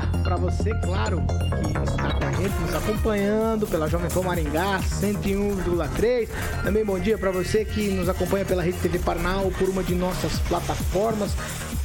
[0.00, 1.22] dia para você, claro,
[1.62, 6.28] que está com a gente nos acompanhando pela Jovem Pan Maringá 101,3.
[6.62, 9.82] Também bom dia para você que nos acompanha pela Rede TV Paraná ou por uma
[9.82, 11.32] de nossas plataformas.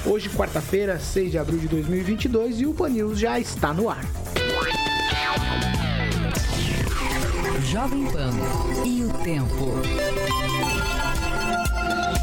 [0.05, 4.03] Hoje, quarta-feira, 6 de abril de 2022 e o Pan News já está no ar.
[7.65, 8.31] Jovem Pan
[8.85, 10.70] e o tempo.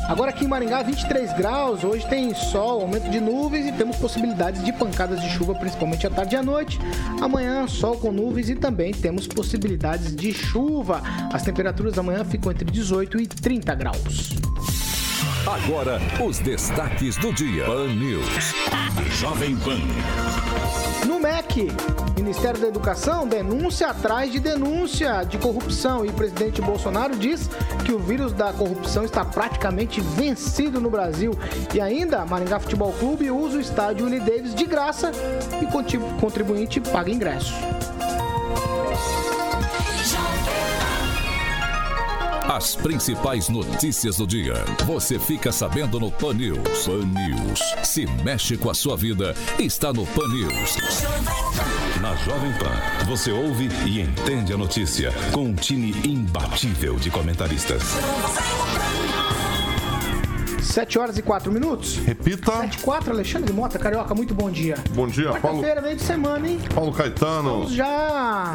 [0.09, 1.85] Agora aqui em Maringá, 23 graus.
[1.85, 6.11] Hoje tem sol, aumento de nuvens e temos possibilidades de pancadas de chuva, principalmente à
[6.11, 6.79] tarde e à noite.
[7.21, 11.03] Amanhã, sol com nuvens e também temos possibilidades de chuva.
[11.31, 14.31] As temperaturas amanhã ficam entre 18 e 30 graus.
[15.49, 17.65] Agora, os destaques do dia.
[17.65, 18.53] Pan News.
[19.19, 19.79] Jovem Pan.
[21.07, 21.73] No MEC,
[22.15, 27.49] Ministério da Educação denúncia atrás de denúncia de corrupção e o presidente Bolsonaro diz
[27.83, 31.33] que o vírus da corrupção está praticamente vencido no Brasil.
[31.73, 35.13] E ainda, Maringá Futebol Clube usa o estádio Willie Davis de graça
[35.63, 37.55] e contribuinte paga ingresso.
[42.49, 44.55] As principais notícias do dia.
[44.87, 46.87] Você fica sabendo no Pan News.
[46.87, 47.61] Pan News.
[47.85, 50.79] Se mexe com a sua vida, está no Pan News.
[52.01, 57.83] Na Jovem Pan, você ouve e entende a notícia com um time imbatível de comentaristas.
[60.63, 61.99] 7 horas e 4 minutos.
[61.99, 62.61] Repita.
[62.63, 64.79] 7 e 4, Alexandre Mota, Carioca, muito bom dia.
[64.95, 65.59] Bom dia, Paulo.
[65.59, 66.59] Quarta-feira, meio de semana, hein?
[66.75, 67.51] Paulo Caetano.
[67.59, 68.55] Vamos já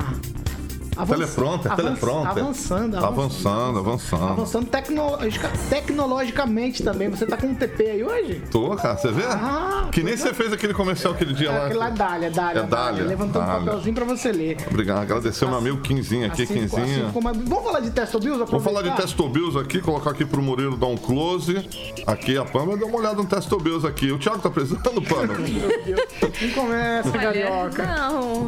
[0.96, 1.20] Avanç...
[1.20, 1.86] Teleprompter, avanç...
[2.00, 2.44] teleprompter.
[2.44, 3.80] Avançando, avançando.
[3.80, 4.66] Avançando, avançando.
[4.68, 5.50] tecnologica...
[5.70, 7.10] tecnologicamente também.
[7.10, 8.42] Você tá com um TP aí hoje?
[8.52, 9.24] Tô, cara, você vê?
[9.26, 11.66] Ah, que nem você fez aquele comercial aquele dia é, lá.
[11.66, 12.60] Aquele lá, Dália, Dália.
[12.62, 13.04] É Dália.
[13.04, 13.62] Levantou Dália.
[13.62, 14.58] um papelzinho pra você ler.
[14.70, 16.84] Obrigado, agradecer o meu amigo Quinzinho aqui, Assim, Quinzinho.
[16.84, 18.44] assim como- Vamos falar de Testo Bills?
[18.46, 21.68] Vamos falar de Testobills aqui, colocar aqui pro Murilo dar um close.
[22.06, 24.12] Aqui a Pama dá uma olhada no Testobills aqui.
[24.12, 25.34] O Thiago tá precisando, Pama?
[25.34, 27.86] Não começa, Carioca.
[27.86, 28.46] Não,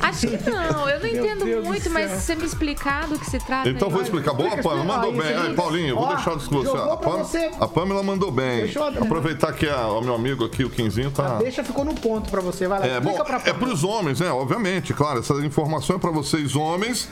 [0.00, 0.88] acho que não.
[0.88, 3.68] Eu não Meu entendo Deus muito, mas você me explicar do que se trata.
[3.68, 3.94] Então aí.
[3.94, 4.32] vou explicar.
[4.32, 4.84] Boa, Explica, Pamela.
[4.96, 5.34] Mandou bem.
[5.36, 6.64] Aí, Paulinho, vou ó, deixar de você.
[6.66, 7.50] jogou A, pra Pam- você.
[7.60, 8.60] a Pamela mandou bem.
[8.62, 11.36] Deixou a- Aproveitar que a- o meu amigo aqui, o Quinzinho, tá.
[11.38, 12.66] Deixa ficou no ponto pra você.
[12.68, 13.58] Vai lá, É, bom, explica pra é Pamela.
[13.58, 14.30] pros homens, né?
[14.30, 17.08] Obviamente, claro, essa informação é pra vocês, homens.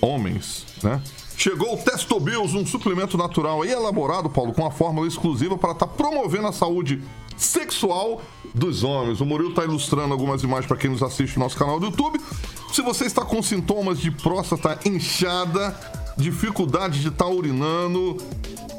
[0.00, 1.00] Homens, né?
[1.36, 5.86] Chegou o Testobills, um suplemento natural e elaborado, Paulo, com uma fórmula exclusiva para estar
[5.86, 7.02] promovendo a saúde
[7.38, 8.22] sexual
[8.54, 9.20] dos homens.
[9.20, 12.20] O Murilo está ilustrando algumas imagens para quem nos assiste no nosso canal do YouTube.
[12.72, 18.16] Se você está com sintomas de próstata inchada, dificuldade de estar urinando.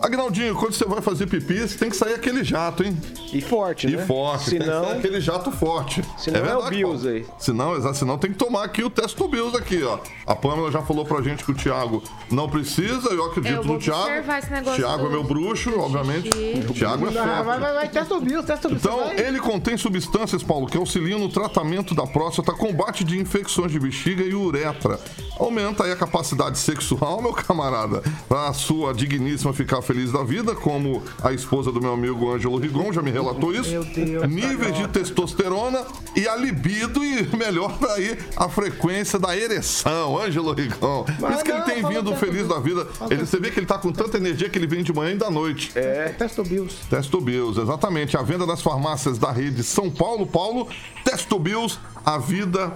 [0.01, 2.97] Agnaldinho, quando você vai fazer pipi, você tem que sair aquele jato, hein?
[3.33, 4.05] E forte, E né?
[4.05, 6.01] forte, tem que Senão, ser aquele jato forte.
[6.17, 7.25] senão é, o Bills aí.
[7.37, 9.99] Senão, exato, senão tem que tomar aqui o teste do Bills aqui, ó.
[10.25, 12.01] A Pamela já falou pra gente que o Thiago
[12.31, 14.31] não precisa, eu acredito Eu vou no Thiago.
[14.31, 16.29] esse negócio Thiago é do- meu bruxo, do obviamente.
[16.29, 17.59] O Thiago é Vai, vai, forte.
[17.59, 18.87] vai, vai, Testo Bills, Testo Bills.
[18.87, 23.69] Então, vai- ele contém substâncias, Paulo, que auxiliam no tratamento da próstata, combate de infecções
[23.69, 24.97] de bexiga e uretra.
[25.37, 31.03] Aumenta aí a capacidade sexual, meu camarada, pra sua digníssima ficar feliz da vida, como
[31.23, 33.69] a esposa do meu amigo Ângelo Rigon já me relatou isso.
[33.69, 35.83] Meu Deus, Níveis de testosterona
[36.15, 41.03] e a libido e melhor aí a frequência da ereção, Ângelo Rigon.
[41.03, 42.53] Por Mas isso que ele tem vindo feliz Bills.
[42.53, 42.87] da vida.
[43.09, 45.17] Ele, você vê que ele tá com tanta energia que ele vem de manhã e
[45.17, 45.71] da noite.
[45.75, 46.09] É.
[46.09, 46.75] Testo Bills.
[46.89, 48.17] Testo Bills, exatamente.
[48.17, 50.67] A venda das farmácias da rede São Paulo, Paulo.
[51.03, 52.73] Testo Bills, a vida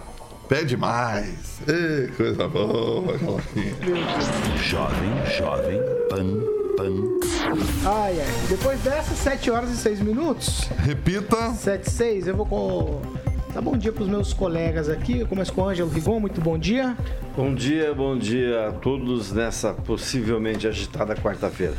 [0.54, 1.60] pede mais.
[1.68, 3.76] Ei, coisa boa, Carloquinha.
[4.62, 6.28] Jovem, jovem, pan,
[6.78, 7.90] pan.
[7.90, 8.48] Ai, ai.
[8.48, 10.70] Depois dessas, 7 horas e 6 minutos.
[10.78, 11.54] Repita.
[11.54, 13.23] 7 e 6, eu vou com...
[13.54, 15.20] Tá bom dia pros meus colegas aqui.
[15.20, 16.98] Eu começo com o Ângelo Rigon, muito bom dia.
[17.38, 21.76] Bom dia, bom dia a todos nessa possivelmente agitada quarta-feira.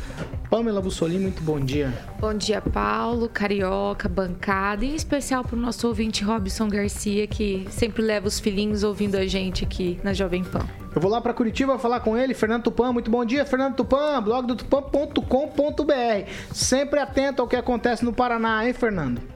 [0.49, 1.93] Pamela Bussolini, muito bom dia.
[2.17, 8.01] Bom dia, Paulo, Carioca, bancada, e em especial pro nosso ouvinte Robson Garcia, que sempre
[8.01, 10.65] leva os filhinhos ouvindo a gente aqui na Jovem Pan.
[10.95, 12.93] Eu vou lá para Curitiba falar com ele, Fernando Tupan.
[12.93, 16.29] Muito bom dia, Fernando Tupan, blog do tupan.com.br.
[16.53, 19.34] Sempre atento ao que acontece no Paraná, hein, Fernando?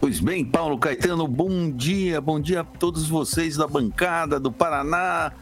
[0.00, 5.32] Pois bem, Paulo Caetano, bom dia, bom dia a todos vocês da bancada do Paraná.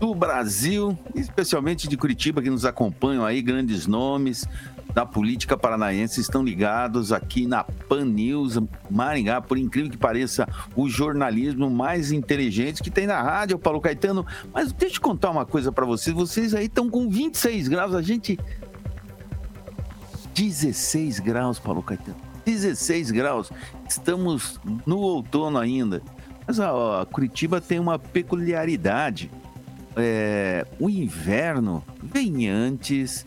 [0.00, 4.48] do Brasil, especialmente de Curitiba, que nos acompanham aí, grandes nomes
[4.94, 8.58] da política paranaense estão ligados aqui na Pan News
[8.90, 14.26] Maringá, por incrível que pareça, o jornalismo mais inteligente que tem na rádio, Paulo Caetano.
[14.52, 18.02] Mas deixa eu contar uma coisa para vocês, vocês aí estão com 26 graus, a
[18.02, 18.38] gente
[20.34, 22.29] 16 graus, Paulo Caetano.
[22.44, 23.50] 16 graus.
[23.88, 26.02] Estamos no outono ainda.
[26.46, 29.30] Mas ó, Curitiba tem uma peculiaridade.
[29.96, 33.26] É, o inverno vem antes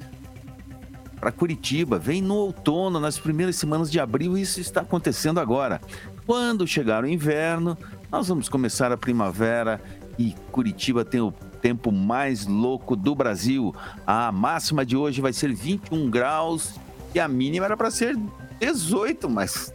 [1.20, 5.80] para Curitiba, vem no outono, nas primeiras semanas de abril, isso está acontecendo agora.
[6.26, 7.78] Quando chegar o inverno,
[8.12, 9.82] nós vamos começar a primavera
[10.20, 11.32] e Curitiba tem o
[11.62, 13.74] tempo mais louco do Brasil.
[14.06, 16.76] A máxima de hoje vai ser 21 graus
[17.16, 18.18] e a mínima era para ser
[18.60, 19.74] 18, mas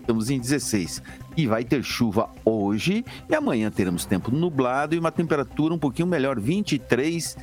[0.00, 1.02] estamos em 16.
[1.36, 6.08] E vai ter chuva hoje e amanhã teremos tempo nublado e uma temperatura um pouquinho
[6.08, 7.36] melhor, 23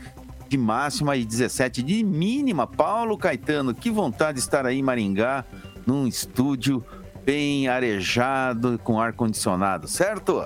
[0.50, 2.68] de máxima e 17 de mínima.
[2.68, 5.46] Paulo Caetano, que vontade de estar aí em Maringá,
[5.86, 6.84] num estúdio
[7.26, 10.42] bem arejado, com ar-condicionado, certo?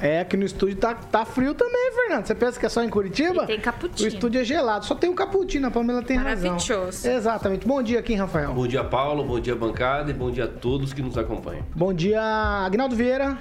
[0.00, 2.26] É, aqui no estúdio tá, tá frio também, Fernando.
[2.26, 3.44] Você pensa que é só em Curitiba?
[3.44, 4.10] E tem cappuccino.
[4.10, 4.84] O estúdio é gelado.
[4.86, 6.52] Só tem um cappuccino, a Pamela tem razão.
[6.52, 7.08] Maravilhoso.
[7.08, 7.66] Exatamente.
[7.66, 8.52] Bom dia aqui, Rafael.
[8.52, 9.22] Bom dia, Paulo.
[9.24, 10.10] Bom dia, bancada.
[10.10, 11.64] E bom dia a todos que nos acompanham.
[11.74, 13.36] Bom dia, Agnaldo Vieira.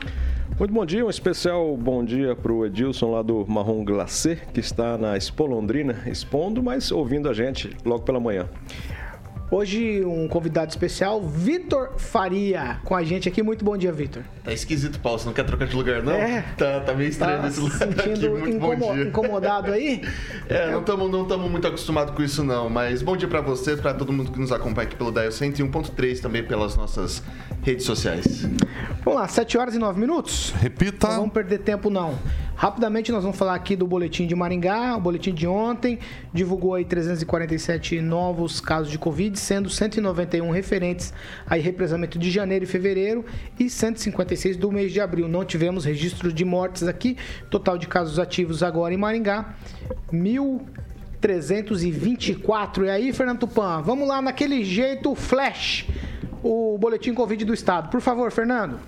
[0.57, 4.59] Muito bom dia, um especial bom dia para o Edilson lá do Marrom Glacê, que
[4.59, 8.45] está na Expo Londrina, expondo, mas ouvindo a gente logo pela manhã.
[9.51, 13.41] Hoje um convidado especial, Vitor Faria, com a gente aqui.
[13.41, 14.21] Muito bom dia, Vitor.
[14.43, 15.17] Tá esquisito, Paulo.
[15.17, 16.13] Você não quer trocar de lugar, não?
[16.13, 16.43] É.
[16.55, 18.29] Tá, tá meio estranho Tá esse lugar sentindo aqui.
[18.29, 19.03] Muito incomo- bom dia.
[19.05, 20.01] incomodado aí?
[20.49, 22.69] É, não estamos não tamo muito acostumados com isso, não.
[22.69, 26.19] Mas bom dia pra você, pra todo mundo que nos acompanha aqui pelo Dial 101.3,
[26.21, 27.23] também pelas nossas
[27.61, 28.47] redes sociais.
[29.03, 30.53] Vamos lá, 7 horas e 9 minutos.
[30.59, 31.07] Repita.
[31.07, 32.17] Não vamos perder tempo, não.
[32.55, 34.95] Rapidamente, nós vamos falar aqui do boletim de Maringá.
[34.97, 35.97] O boletim de ontem
[36.33, 41.13] divulgou aí 347 novos casos de Covid, sendo 191 referentes
[41.47, 43.23] aí represamento de janeiro e fevereiro
[43.57, 45.29] e 156 do mês de abril.
[45.29, 47.15] Não tivemos registro de mortes aqui.
[47.49, 49.55] Total de casos ativos agora em Maringá,
[50.11, 52.83] 1.324.
[52.83, 55.87] E aí, Fernando Tupan, vamos lá naquele jeito flash.
[56.43, 57.89] O boletim Covid do estado.
[57.89, 58.79] Por favor, Fernando.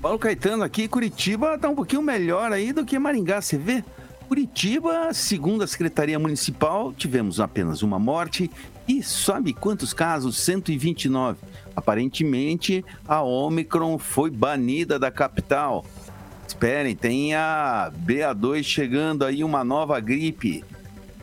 [0.00, 3.82] Paulo Caetano aqui, Curitiba tá um pouquinho melhor aí do que Maringá, você vê?
[4.28, 8.50] Curitiba, segundo a Secretaria Municipal, tivemos apenas uma morte
[8.86, 10.38] e sabe quantos casos?
[10.38, 11.38] 129.
[11.74, 15.84] Aparentemente, a Omicron foi banida da capital.
[16.46, 20.64] Esperem, tem a BA2 chegando aí, uma nova gripe.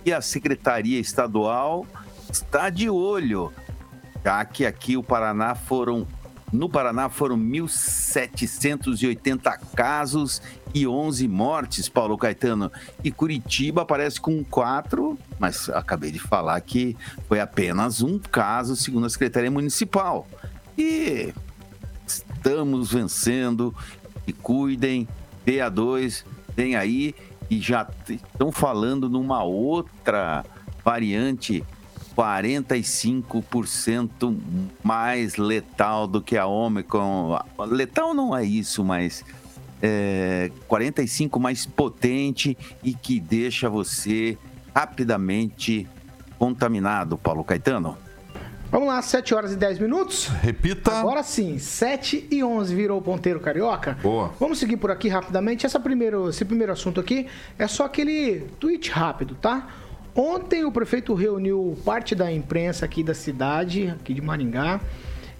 [0.05, 1.85] E a Secretaria Estadual
[2.29, 3.51] está de olho,
[4.23, 6.07] já que aqui o Paraná foram
[6.53, 10.39] no Paraná foram 1.780 casos
[10.71, 12.71] e 11 mortes, Paulo Caetano.
[13.03, 16.95] E Curitiba aparece com 4, mas acabei de falar que
[17.27, 20.27] foi apenas um caso, segundo a Secretaria Municipal.
[20.77, 21.33] E
[22.05, 23.73] estamos vencendo.
[24.27, 25.07] E cuidem,
[25.45, 26.23] BA2
[26.55, 27.15] vem aí
[27.49, 30.45] e já estão falando numa outra
[30.85, 31.63] variante
[32.17, 34.37] 45%
[34.83, 37.39] mais letal do que a Omicron.
[37.67, 39.23] Letal não é isso, mas
[39.81, 44.37] é, 45 mais potente e que deixa você
[44.73, 45.87] rapidamente
[46.37, 47.97] contaminado, Paulo Caetano.
[48.73, 50.25] Vamos lá, 7 horas e 10 minutos.
[50.41, 50.91] Repita.
[50.91, 53.95] Agora sim, 7 e 11 virou o ponteiro carioca.
[54.01, 54.33] Boa.
[54.39, 55.63] Vamos seguir por aqui rapidamente.
[55.63, 57.27] Essa primeiro, esse primeiro assunto aqui
[57.59, 59.67] é só aquele tweet rápido, tá?
[60.15, 64.79] Ontem o prefeito reuniu parte da imprensa aqui da cidade, aqui de Maringá.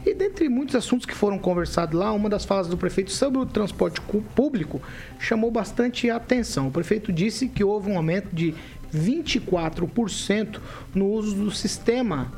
[0.06, 3.46] E dentre muitos assuntos que foram conversados lá, uma das falas do prefeito sobre o
[3.46, 4.02] transporte
[4.36, 4.82] público
[5.20, 6.68] chamou bastante atenção.
[6.68, 8.54] O prefeito disse que houve um aumento de
[8.94, 10.60] 24%
[10.94, 12.32] no uso do sistema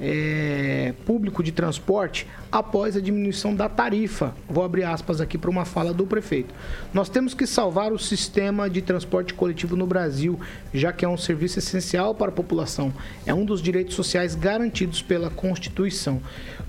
[0.00, 4.34] é, público de transporte após a diminuição da tarifa.
[4.48, 6.54] Vou abrir aspas aqui para uma fala do prefeito.
[6.94, 10.38] Nós temos que salvar o sistema de transporte coletivo no Brasil,
[10.72, 12.92] já que é um serviço essencial para a população.
[13.26, 16.20] É um dos direitos sociais garantidos pela Constituição.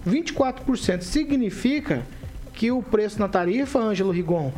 [0.07, 2.03] 24% significa
[2.53, 4.51] que o preço na tarifa, Ângelo Rigon,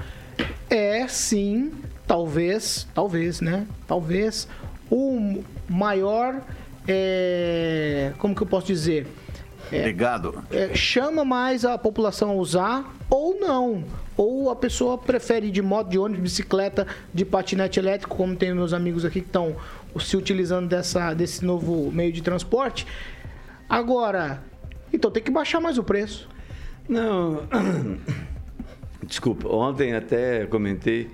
[0.69, 1.71] é sim,
[2.07, 3.67] talvez, talvez, né?
[3.87, 4.47] Talvez
[4.89, 6.41] o maior,
[6.87, 9.07] é, como que eu posso dizer?
[9.67, 10.43] Obrigado.
[10.51, 13.83] É, chama mais a população a usar ou não.
[14.17, 18.53] Ou a pessoa prefere ir de moto, de ônibus, bicicleta, de patinete elétrico, como tem
[18.53, 19.55] meus amigos aqui que estão
[19.99, 22.85] se utilizando dessa, desse novo meio de transporte.
[23.69, 24.43] Agora,
[24.91, 26.27] então tem que baixar mais o preço.
[26.87, 27.43] Não.
[29.03, 31.09] Desculpa, ontem até comentei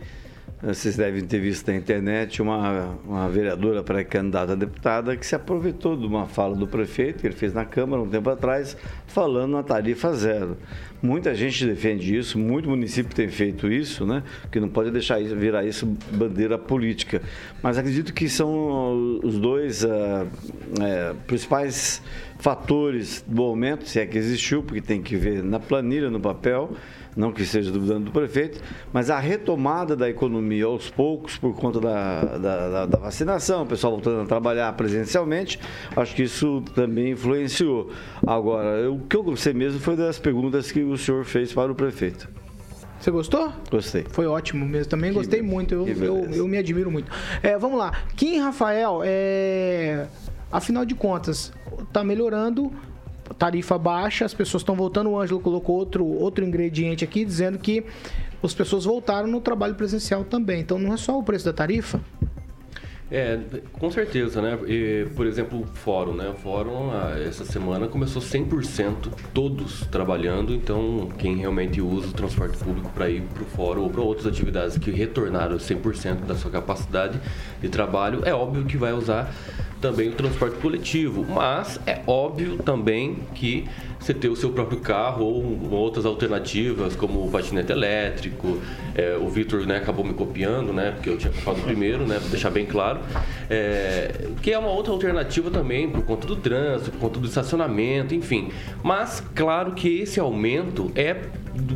[0.59, 5.95] Vocês devem ter visto na internet uma, uma vereadora pré-candidata a deputada que se aproveitou
[5.95, 9.61] de uma fala do prefeito que ele fez na Câmara um tempo atrás, falando na
[9.61, 10.57] tarifa zero.
[10.99, 14.23] Muita gente defende isso, muito município tem feito isso, né?
[14.51, 17.21] Que não pode deixar isso, virar isso bandeira política.
[17.61, 20.27] Mas acredito que são os dois uh,
[21.27, 22.01] principais
[22.39, 26.71] fatores do aumento, se é que existiu, porque tem que ver na planilha, no papel
[27.17, 28.61] não que esteja duvidando do prefeito,
[28.93, 33.93] mas a retomada da economia aos poucos, por conta da, da, da, vacinação, o pessoal
[33.93, 35.59] voltando a trabalhar presencialmente,
[35.95, 37.89] acho que isso também influenciou.
[38.25, 41.75] Agora, o que eu gostei mesmo foi das perguntas que o senhor fez para o
[41.75, 42.29] prefeito.
[42.99, 43.51] Você gostou?
[43.69, 44.05] Gostei.
[44.09, 44.89] Foi ótimo mesmo.
[44.89, 45.73] Também que gostei muito.
[45.73, 47.11] Eu, eu, eu, me admiro muito.
[47.43, 47.91] É, vamos lá.
[48.15, 50.07] Kim Rafael, é...
[50.51, 52.71] afinal de contas, está melhorando
[53.33, 55.09] tarifa baixa, as pessoas estão voltando.
[55.09, 57.83] O Ângelo colocou outro, outro ingrediente aqui, dizendo que
[58.41, 60.61] as pessoas voltaram no trabalho presencial também.
[60.61, 61.99] Então não é só o preço da tarifa?
[63.09, 63.39] É,
[63.71, 64.59] com certeza, né?
[64.67, 66.27] E, por exemplo, o fórum, né?
[66.29, 66.91] O fórum,
[67.25, 73.21] essa semana começou 100%, todos trabalhando, então quem realmente usa o transporte público para ir
[73.21, 77.17] para o fórum ou para outras atividades que retornaram 100% da sua capacidade
[77.61, 79.33] de trabalho, é óbvio que vai usar
[79.81, 83.67] também o transporte coletivo, mas é óbvio também que
[83.99, 88.59] você ter o seu próprio carro ou outras alternativas, como o patinete elétrico.
[88.95, 90.91] É, o Vitor né, acabou me copiando, né?
[90.91, 92.19] Porque eu tinha falado primeiro, né?
[92.19, 92.99] Para deixar bem claro.
[93.49, 98.13] É, que é uma outra alternativa também, por conta do trânsito, por conta do estacionamento,
[98.13, 98.49] enfim.
[98.83, 101.15] Mas, claro que esse aumento é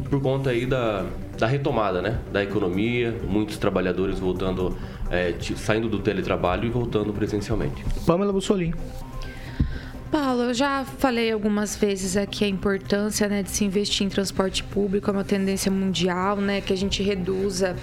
[0.09, 1.05] por conta aí da,
[1.37, 2.19] da retomada, né?
[2.31, 4.77] Da economia, muitos trabalhadores voltando,
[5.09, 7.83] é, saindo do teletrabalho e voltando presencialmente.
[8.05, 8.73] Pamela Bussolini.
[10.11, 14.61] Paulo, eu já falei algumas vezes aqui a importância né, de se investir em transporte
[14.61, 16.59] público, é uma tendência mundial, né?
[16.59, 17.77] Que a gente reduza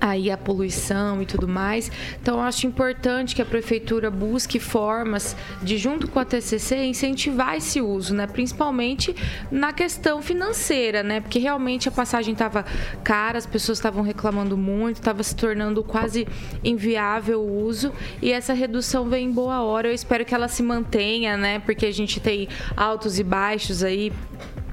[0.00, 1.90] aí a poluição e tudo mais.
[2.20, 7.80] Então, acho importante que a prefeitura busque formas de, junto com a TCC, incentivar esse
[7.80, 8.26] uso, né?
[8.26, 9.14] Principalmente
[9.50, 11.20] na questão financeira, né?
[11.20, 12.64] Porque realmente a passagem estava
[13.04, 16.26] cara, as pessoas estavam reclamando muito, estava se tornando quase
[16.64, 17.92] inviável o uso
[18.22, 19.88] e essa redução vem em boa hora.
[19.88, 21.58] Eu espero que ela se mantenha, né?
[21.58, 24.12] Porque a gente tem altos e baixos aí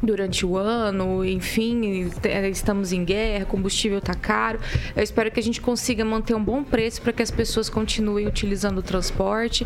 [0.02, 2.10] durante o ano, enfim,
[2.52, 4.60] estamos em guerra, combustível está caro.
[4.96, 8.28] Eu espero que a gente consiga manter um bom preço para que as pessoas continuem
[8.28, 9.66] utilizando o transporte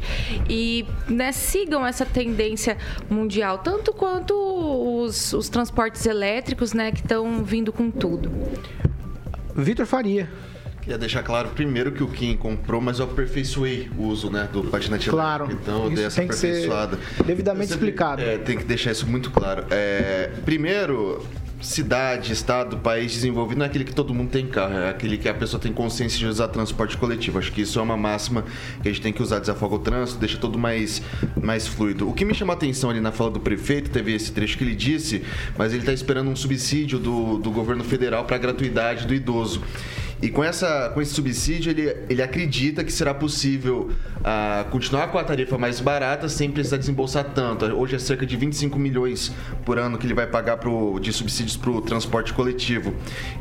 [0.49, 2.77] e né, sigam essa tendência
[3.09, 8.31] mundial, tanto quanto os, os transportes elétricos, né, que estão vindo com tudo.
[9.55, 10.29] Vitor Faria.
[10.91, 14.65] Queria deixar claro primeiro que o Kim comprou, mas eu aperfeiçoei o uso né, do
[14.65, 15.61] patinete claro, elétrico.
[15.63, 16.97] Então eu dei essa tem que aperfeiçoada.
[16.97, 18.21] Ser devidamente sempre, explicado.
[18.21, 19.63] É, tem que deixar isso muito claro.
[19.69, 21.25] É, primeiro,
[21.61, 25.29] cidade, estado, país desenvolvido não é aquele que todo mundo tem carro, é aquele que
[25.29, 27.39] a pessoa tem consciência de usar transporte coletivo.
[27.39, 28.43] Acho que isso é uma máxima
[28.83, 31.01] que a gente tem que usar, desafoga o trânsito, deixa tudo mais,
[31.41, 32.09] mais fluido.
[32.09, 34.65] O que me chamou a atenção ali na fala do prefeito, teve esse trecho que
[34.65, 35.23] ele disse,
[35.57, 39.61] mas ele está esperando um subsídio do, do governo federal para a gratuidade do idoso.
[40.21, 45.17] E com, essa, com esse subsídio, ele, ele acredita que será possível uh, continuar com
[45.17, 47.65] a tarifa mais barata sem precisar desembolsar tanto.
[47.65, 49.33] Hoje é cerca de 25 milhões
[49.65, 52.93] por ano que ele vai pagar pro, de subsídios para o transporte coletivo.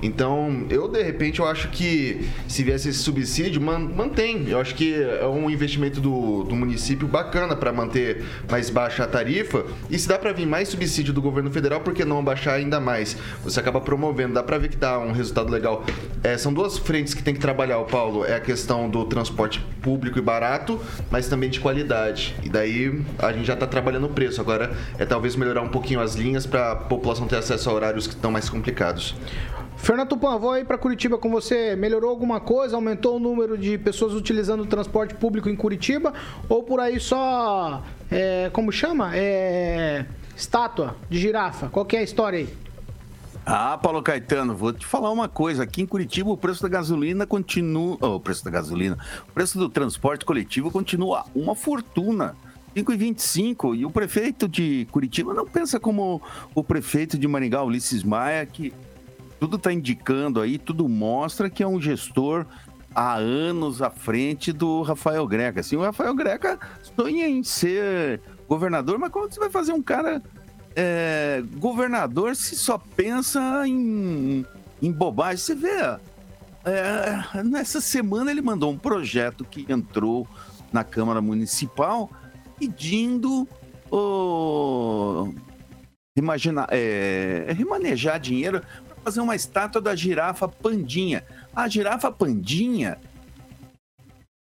[0.02, 4.48] Então, eu, de repente, eu acho que se viesse esse subsídio, man, mantém.
[4.48, 9.06] Eu acho que é um investimento do, do município bacana para manter mais baixa a
[9.06, 9.66] tarifa.
[9.90, 12.80] E se dá para vir mais subsídio do governo federal, por que não baixar ainda
[12.80, 13.18] mais?
[13.44, 15.84] Você acaba promovendo, dá para ver que dá um resultado legal.
[16.22, 19.04] É, são duas duas frentes que tem que trabalhar, o Paulo, é a questão do
[19.04, 22.36] transporte público e barato, mas também de qualidade.
[22.44, 24.40] E daí a gente já está trabalhando o preço.
[24.40, 28.06] Agora é talvez melhorar um pouquinho as linhas para a população ter acesso a horários
[28.06, 29.16] que estão mais complicados.
[29.76, 31.74] Fernando Tupan, vou aí para Curitiba com você.
[31.74, 32.76] Melhorou alguma coisa?
[32.76, 36.12] Aumentou o número de pessoas utilizando o transporte público em Curitiba?
[36.48, 39.10] Ou por aí só, é, como chama?
[39.16, 40.04] É,
[40.36, 41.68] estátua de girafa?
[41.68, 42.69] Qual que é a história aí?
[43.44, 45.62] Ah, Paulo Caetano, vou te falar uma coisa.
[45.62, 47.96] Aqui em Curitiba, o preço da gasolina continua.
[48.00, 48.98] Oh, o preço da gasolina.
[49.28, 52.36] O preço do transporte coletivo continua uma fortuna.
[52.76, 56.22] 5,25 e o prefeito de Curitiba não pensa como
[56.54, 58.72] o prefeito de Maringá, Ulisses Maia, que
[59.40, 62.46] tudo está indicando aí, tudo mostra que é um gestor
[62.94, 65.60] há anos à frente do Rafael Greca.
[65.60, 66.58] Assim, o Rafael Greca
[66.96, 70.22] sonha em ser governador, mas como você vai fazer um cara
[70.74, 74.44] é, governador se só pensa em,
[74.80, 75.38] em bobagem.
[75.38, 75.98] Você vê,
[76.64, 80.26] é, nessa semana ele mandou um projeto que entrou
[80.72, 82.10] na Câmara Municipal
[82.58, 83.48] pedindo
[83.90, 85.28] oh,
[86.70, 91.24] é, remanejar dinheiro para fazer uma estátua da girafa Pandinha.
[91.54, 92.98] A girafa Pandinha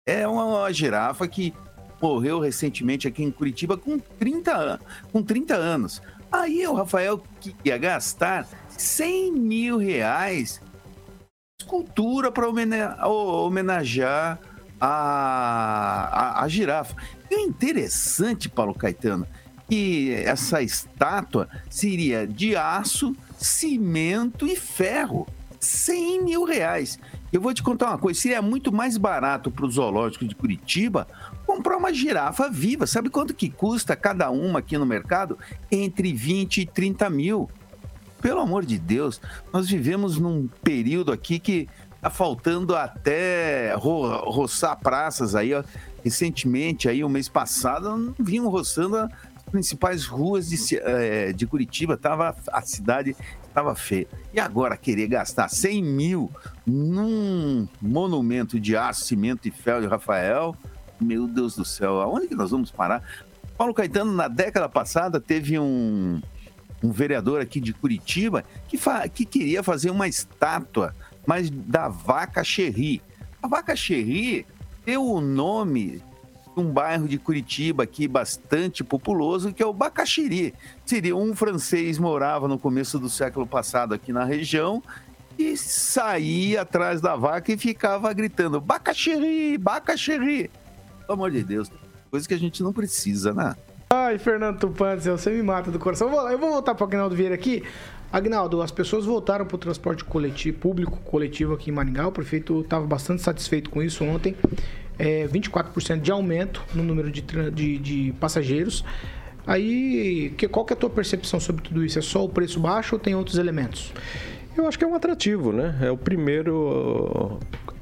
[0.06, 1.54] é uma, girafa que
[2.02, 4.80] morreu recentemente aqui em Curitiba com 30, an-
[5.12, 6.02] com 30 anos.
[6.32, 7.22] Aí o Rafael
[7.64, 10.62] ia gastar 100 mil reais
[11.70, 14.40] escultura para homenagear
[14.82, 16.96] a, a, a girafa.
[17.30, 19.28] E o interessante, Paulo Caetano,
[19.70, 25.28] que essa estátua seria de aço, cimento e ferro.
[25.60, 26.98] 100 mil reais.
[27.34, 31.06] Eu vou te contar uma coisa: seria muito mais barato para o zoológico de Curitiba
[31.60, 32.88] comprar uma girafa viva.
[32.88, 35.38] Sabe quanto que custa cada uma aqui no mercado?
[35.70, 37.50] Entre 20 e 30 mil.
[38.22, 39.20] Pelo amor de Deus,
[39.52, 41.68] nós vivemos num período aqui que
[42.02, 45.62] tá faltando até ro roçar praças aí, ó.
[46.02, 49.10] Recentemente, aí, o mês passado, vinham roçando as
[49.52, 51.98] principais ruas de, eh, de Curitiba.
[51.98, 54.08] Tava, a cidade estava feia.
[54.34, 56.32] E agora querer gastar 100 mil
[56.66, 60.56] num monumento de aço, cimento e ferro de Rafael,
[61.00, 63.02] meu Deus do céu, aonde que nós vamos parar?
[63.58, 66.22] Paulo Caetano, na década passada, teve um,
[66.84, 72.44] um vereador aqui de Curitiba que, fa- que queria fazer uma estátua, mas da vaca
[72.44, 73.02] Cherry.
[73.42, 74.46] A vaca Cherry
[74.86, 76.02] deu o nome
[76.56, 80.54] de um bairro de Curitiba aqui bastante populoso, que é o Bacaxiri.
[80.86, 84.82] Seria um francês morava no começo do século passado aqui na região
[85.38, 90.50] e saía atrás da vaca e ficava gritando Bacaxiri, Bacaxiri.
[91.10, 91.72] Pelo amor de Deus,
[92.12, 93.56] coisa que a gente não precisa, né?
[93.90, 96.08] Ai, Fernando Tupan, céu, você me mata do coração.
[96.08, 97.64] Eu vou, eu vou voltar para o Agnaldo Vieira aqui.
[98.14, 102.08] Agnaldo, as pessoas voltaram para o transporte coletivo, público coletivo aqui em Maringá.
[102.08, 104.36] O prefeito estava bastante satisfeito com isso ontem.
[105.00, 108.86] É, 24% de aumento no número de, de, de passageiros.
[109.48, 111.98] Aí, que, qual que é a tua percepção sobre tudo isso?
[111.98, 113.92] É só o preço baixo ou tem outros elementos?
[114.56, 115.76] Eu acho que é um atrativo, né?
[115.82, 117.40] É o primeiro.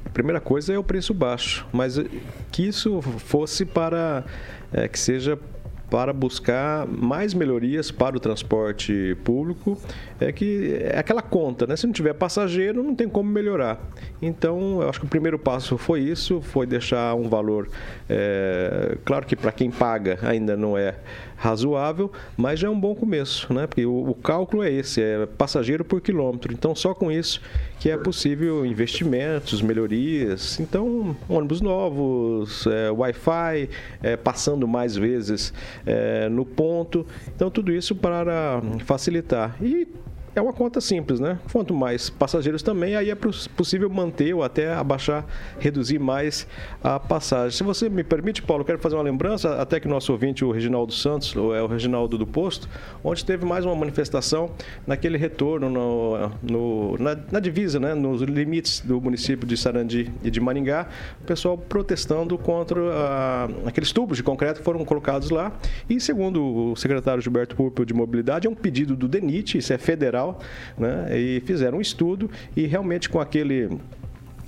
[0.08, 2.00] A primeira coisa é o preço baixo, mas
[2.50, 4.24] que isso fosse para.
[4.72, 5.38] é, que seja
[5.90, 9.78] para buscar mais melhorias para o transporte público,
[10.20, 11.76] é que é aquela conta, né?
[11.76, 13.80] Se não tiver passageiro, não tem como melhorar.
[14.20, 17.68] Então, eu acho que o primeiro passo foi isso, foi deixar um valor,
[18.08, 20.96] é, claro que para quem paga ainda não é
[21.38, 23.66] razoável, mas já é um bom começo, né?
[23.66, 26.52] Porque o, o cálculo é esse, é passageiro por quilômetro.
[26.52, 27.40] Então, só com isso
[27.78, 30.58] que é possível investimentos, melhorias.
[30.58, 33.70] Então, ônibus novos, é, Wi-Fi,
[34.02, 35.54] é, passando mais vezes
[35.86, 37.06] é, no ponto.
[37.28, 39.56] Então, tudo isso para facilitar.
[39.62, 39.86] E
[40.38, 41.38] é uma conta simples, né?
[41.52, 45.24] Quanto mais passageiros também, aí é pos- possível manter ou até abaixar,
[45.58, 46.46] reduzir mais
[46.82, 47.56] a passagem.
[47.56, 50.92] Se você me permite, Paulo, quero fazer uma lembrança, até que nosso ouvinte, o Reginaldo
[50.92, 52.68] Santos, ou é o Reginaldo do Posto,
[53.02, 54.50] onde teve mais uma manifestação
[54.86, 57.94] naquele retorno no, no- na, na divisa, né?
[57.94, 60.88] Nos limites do município de Sarandi e de Maringá,
[61.20, 65.52] o pessoal protestando contra ah, aqueles tubos de concreto que foram colocados lá.
[65.88, 69.78] E segundo o secretário Gilberto Púrpura de Mobilidade, é um pedido do DENIT, isso é
[69.78, 70.27] federal,
[70.76, 71.18] né?
[71.18, 73.78] E fizeram um estudo e realmente com aquele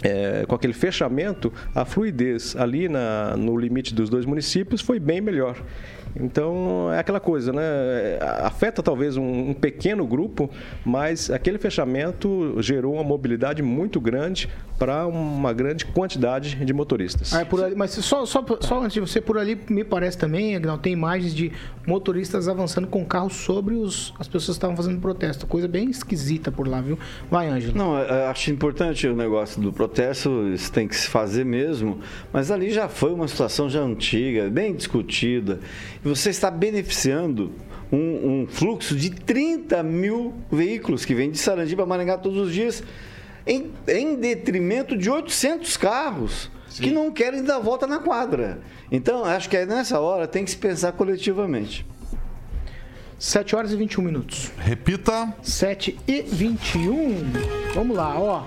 [0.02, 5.20] é, com aquele fechamento, a fluidez ali na, no limite dos dois municípios foi bem
[5.20, 5.56] melhor.
[6.16, 7.62] Então, é aquela coisa, né?
[8.42, 10.50] Afeta talvez um, um pequeno grupo,
[10.84, 17.34] mas aquele fechamento gerou uma mobilidade muito grande para uma grande quantidade de motoristas.
[17.34, 20.16] Ah, é por ali, mas só, só, só antes de você, por ali me parece
[20.16, 21.52] também, Agnaldo, tem imagens de
[21.86, 25.46] motoristas avançando com carros sobre os, as pessoas que estavam fazendo protesto.
[25.46, 26.98] Coisa bem esquisita por lá, viu?
[27.30, 27.76] Vai, Ângelo.
[27.76, 31.98] Não, eu acho importante o negócio do protesto, isso tem que se fazer mesmo,
[32.32, 35.60] mas ali já foi uma situação já antiga, bem discutida,
[36.04, 37.52] e você está beneficiando
[37.92, 42.52] um, um fluxo de 30 mil veículos que vêm de Sarandi para Maringá todos os
[42.52, 42.82] dias,
[43.46, 48.60] em, em detrimento de 800 carros que não querem dar volta na quadra.
[48.92, 51.84] Então, acho que é nessa hora tem que se pensar coletivamente.
[53.18, 54.50] 7 horas e 21 minutos.
[54.56, 55.34] Repita.
[55.42, 57.32] 7 e 21.
[57.74, 58.44] Vamos lá, ó.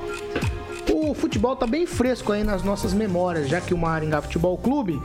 [0.91, 4.99] O futebol tá bem fresco aí nas nossas memórias, já que o Maringá Futebol Clube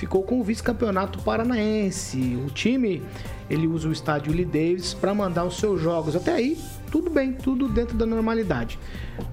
[0.00, 2.38] ficou com o vice-campeonato paranaense.
[2.46, 3.02] O time,
[3.50, 6.16] ele usa o estádio Lee Davis para mandar os seus jogos.
[6.16, 6.58] Até aí,
[6.90, 8.78] tudo bem, tudo dentro da normalidade.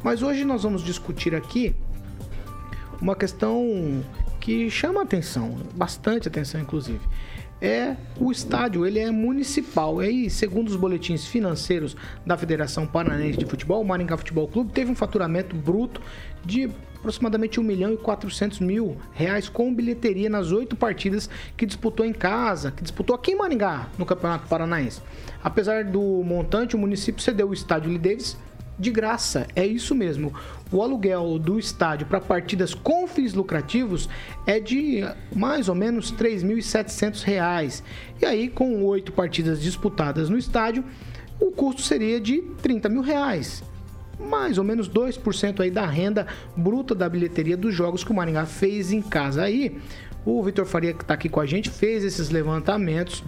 [0.04, 1.74] Mas hoje nós vamos discutir aqui
[3.02, 4.04] uma questão
[4.42, 7.00] que chama atenção, bastante atenção inclusive.
[7.62, 10.04] É o estádio, ele é municipal.
[10.04, 14.74] E aí, segundo os boletins financeiros da Federação Paranaense de Futebol, o Maringá Futebol Clube
[14.74, 16.02] teve um faturamento bruto
[16.46, 22.06] de aproximadamente 1 milhão e 400 mil reais com bilheteria nas oito partidas que disputou
[22.06, 25.02] em casa, que disputou aqui em Maringá, no Campeonato Paranaense.
[25.44, 28.38] Apesar do montante, o município cedeu o estádio Lee Davis
[28.78, 29.48] de graça.
[29.56, 30.34] É isso mesmo.
[30.72, 34.10] O aluguel do estádio para partidas com fins lucrativos
[34.46, 35.04] é de
[35.36, 37.84] mais ou menos R$ 3.700.
[38.22, 40.84] E aí, com oito partidas disputadas no estádio,
[41.40, 43.64] o custo seria de 30 mil reais.
[44.20, 46.26] Mais ou menos 2% aí da renda
[46.56, 49.44] bruta da bilheteria dos jogos que o Maringá fez em casa.
[49.44, 49.78] Aí,
[50.26, 53.24] o Vitor Faria, que está aqui com a gente, fez esses levantamentos.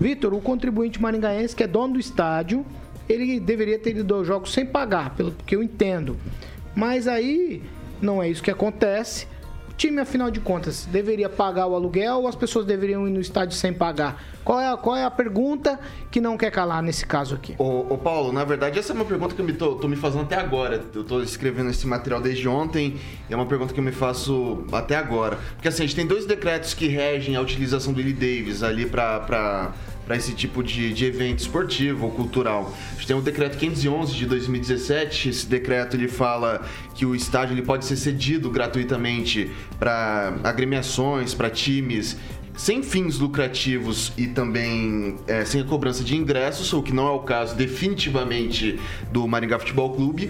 [0.00, 2.64] Vitor, o contribuinte maringaense, que é dono do estádio,
[3.08, 6.16] ele deveria ter ido aos jogos sem pagar, pelo que eu entendo.
[6.74, 7.62] Mas aí
[8.00, 9.26] não é isso que acontece
[9.78, 13.56] time, afinal de contas, deveria pagar o aluguel ou as pessoas deveriam ir no estádio
[13.56, 14.20] sem pagar?
[14.48, 15.78] Qual é a, qual é a pergunta
[16.10, 17.54] que não quer calar nesse caso aqui?
[17.58, 19.94] Ô, ô Paulo, na verdade, essa é uma pergunta que eu me tô, tô, me
[19.94, 20.82] fazendo até agora.
[20.94, 22.96] Eu tô escrevendo esse material desde ontem
[23.28, 25.38] e é uma pergunta que eu me faço até agora.
[25.52, 28.86] Porque assim, a gente tem dois decretos que regem a utilização do Willie Davis ali
[28.86, 29.74] para
[30.08, 32.72] para esse tipo de, de evento esportivo ou cultural.
[32.92, 35.28] A gente tem o decreto 511 de 2017.
[35.28, 36.62] Esse decreto ele fala
[36.94, 42.16] que o estádio ele pode ser cedido gratuitamente para agremiações, para times
[42.58, 47.12] sem fins lucrativos e também é, sem a cobrança de ingressos, o que não é
[47.12, 48.78] o caso definitivamente
[49.12, 50.28] do Maringá Futebol Clube.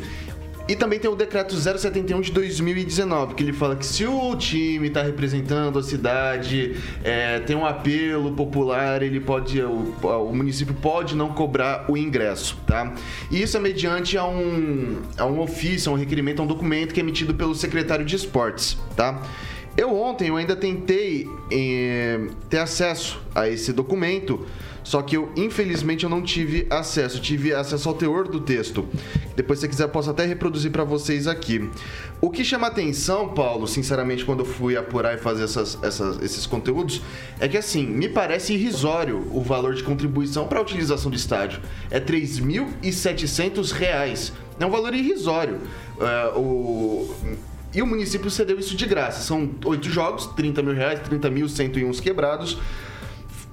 [0.69, 4.88] E também tem o decreto 071 de 2019, que ele fala que se o time
[4.88, 11.17] está representando a cidade, é, tem um apelo popular, ele pode, o, o, município pode
[11.17, 12.93] não cobrar o ingresso, tá?
[13.31, 16.93] E isso é mediante a um, a um ofício, a um requerimento, a um documento
[16.93, 19.23] que é emitido pelo secretário de esportes, tá?
[19.79, 24.45] Eu ontem eu ainda tentei eh, ter acesso a esse documento,
[24.83, 27.21] só que eu, infelizmente, eu não tive acesso.
[27.21, 28.88] tive acesso ao teor do texto.
[29.37, 31.71] Depois, se quiser, eu posso até reproduzir para vocês aqui.
[32.21, 36.45] O que chama atenção, Paulo, sinceramente, quando eu fui apurar e fazer essas, essas, esses
[36.45, 37.01] conteúdos,
[37.38, 41.61] é que, assim, me parece irrisório o valor de contribuição para a utilização do estádio.
[41.88, 44.33] É R$ 3.700.
[44.59, 45.61] É um valor irrisório.
[46.35, 47.14] Uh, o...
[47.74, 49.22] E o município cedeu isso de graça.
[49.22, 52.59] São oito jogos, 30 mil reais, 30 mil, 101 quebrados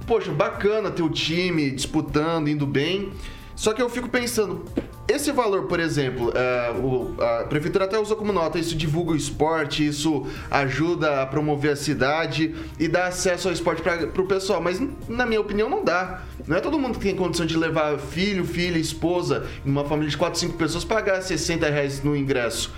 [0.06, 3.12] poxa, bacana ter o time disputando, indo bem.
[3.56, 4.66] Só que eu fico pensando,
[5.08, 9.88] esse valor, por exemplo, é, a prefeitura até usou como nota, isso divulga o esporte,
[9.88, 14.82] isso ajuda a promover a cidade e dá acesso ao esporte para o pessoal, mas
[15.08, 16.24] na minha opinião não dá.
[16.46, 20.18] Não é todo mundo que tem condição de levar filho, filha, esposa, uma família de
[20.18, 22.74] 4, 5 pessoas, pagar 60 reais no ingresso,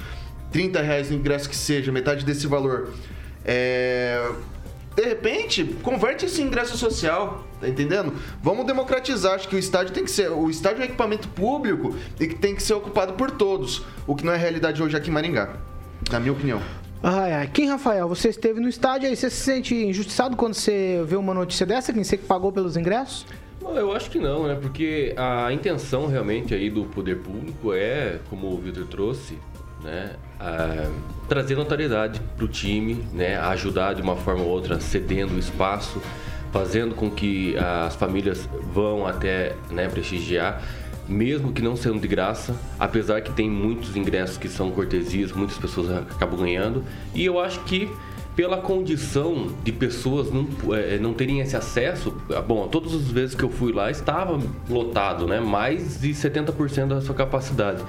[0.51, 2.93] 30 reais no ingresso que seja, metade desse valor.
[3.45, 4.29] É,
[4.95, 8.13] de repente, converte esse ingresso social, tá entendendo?
[8.41, 11.95] Vamos democratizar, acho que o estádio tem que ser, o estádio é um equipamento público
[12.19, 15.09] e que tem que ser ocupado por todos, o que não é realidade hoje aqui
[15.09, 15.55] em Maringá,
[16.11, 16.59] na minha opinião.
[17.03, 17.47] Ai, ai.
[17.47, 21.33] Quem, Rafael, você esteve no estádio aí, você se sente injustiçado quando você vê uma
[21.33, 23.25] notícia dessa, quem você que pagou pelos ingressos?
[23.61, 24.57] Eu acho que não, né?
[24.59, 29.37] Porque a intenção realmente aí do poder público é, como o Vitor trouxe,
[29.83, 30.11] né?
[31.27, 33.37] trazer notoriedade para o time, né?
[33.37, 36.01] ajudar de uma forma ou outra, cedendo espaço,
[36.51, 40.61] fazendo com que as famílias vão até né, prestigiar,
[41.07, 45.57] mesmo que não sendo de graça, apesar que tem muitos ingressos que são cortesias, muitas
[45.57, 46.83] pessoas acabam ganhando.
[47.13, 47.89] E eu acho que
[48.35, 52.11] pela condição de pessoas não, é, não terem esse acesso,
[52.47, 55.39] bom, todas as vezes que eu fui lá estava lotado, né?
[55.39, 57.83] Mais de 70% da sua capacidade.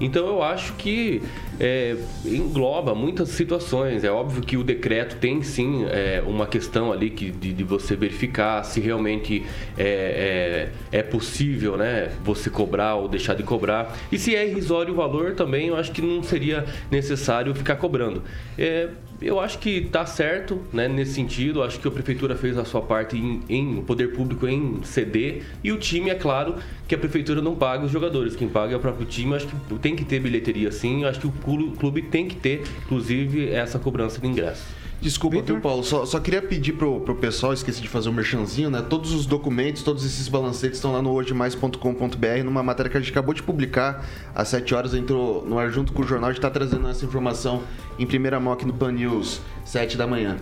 [0.00, 1.22] Então eu acho que
[1.60, 4.02] é, engloba muitas situações.
[4.02, 7.94] É óbvio que o decreto tem sim é, uma questão ali que, de, de, você
[7.94, 9.44] verificar se realmente
[9.76, 13.94] é, é, é, possível né, você cobrar ou deixar de cobrar.
[14.10, 18.22] E se é irrisório o valor também, eu acho que não seria necessário ficar cobrando.
[18.58, 18.88] É,
[19.20, 21.62] eu acho que está certo né, nesse sentido.
[21.62, 25.44] Acho que a prefeitura fez a sua parte em, em o poder público em ceder
[25.62, 26.56] e o time, é claro,
[26.88, 28.34] que a prefeitura não paga os jogadores.
[28.34, 29.34] Quem paga é o próprio time.
[29.34, 31.04] Acho que tem que ter bilheteria sim.
[31.04, 34.80] Acho que o clube tem que ter, inclusive, essa cobrança de ingresso.
[35.00, 35.82] Desculpa, viu, Paulo?
[35.82, 38.84] Só, só, queria pedir pro, pro pessoal, esqueci de fazer um merchanzinho, né?
[38.86, 43.10] Todos os documentos, todos esses balancetes estão lá no hojemais.com.br, numa matéria que a gente
[43.10, 46.38] acabou de publicar às 7 horas, entrou no ar junto com o jornal, a gente
[46.38, 47.62] está trazendo essa informação
[48.00, 50.38] em primeira mão aqui no Pan News, 7 da manhã.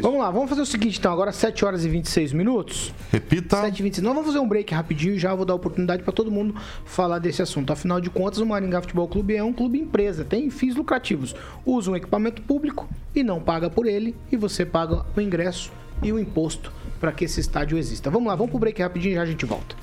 [0.00, 2.92] Vamos lá, vamos fazer o seguinte então, agora 7 horas e 26 minutos.
[3.10, 3.62] Repita.
[3.62, 4.04] 7 e 26.
[4.04, 7.18] Não, vamos fazer um break rapidinho e já vou dar oportunidade para todo mundo falar
[7.18, 7.72] desse assunto.
[7.72, 11.34] Afinal de contas, o Maringá Futebol Clube é um clube empresa, tem fins lucrativos.
[11.64, 16.12] Usa um equipamento público e não paga por ele, e você paga o ingresso e
[16.12, 18.10] o imposto para que esse estádio exista.
[18.10, 19.74] Vamos lá, vamos pro break rapidinho e já a gente volta.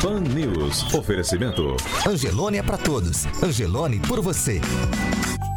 [0.00, 0.94] Pan News.
[0.94, 1.76] Oferecimento.
[2.06, 3.26] Angelone é para todos.
[3.42, 4.60] Angelone por você.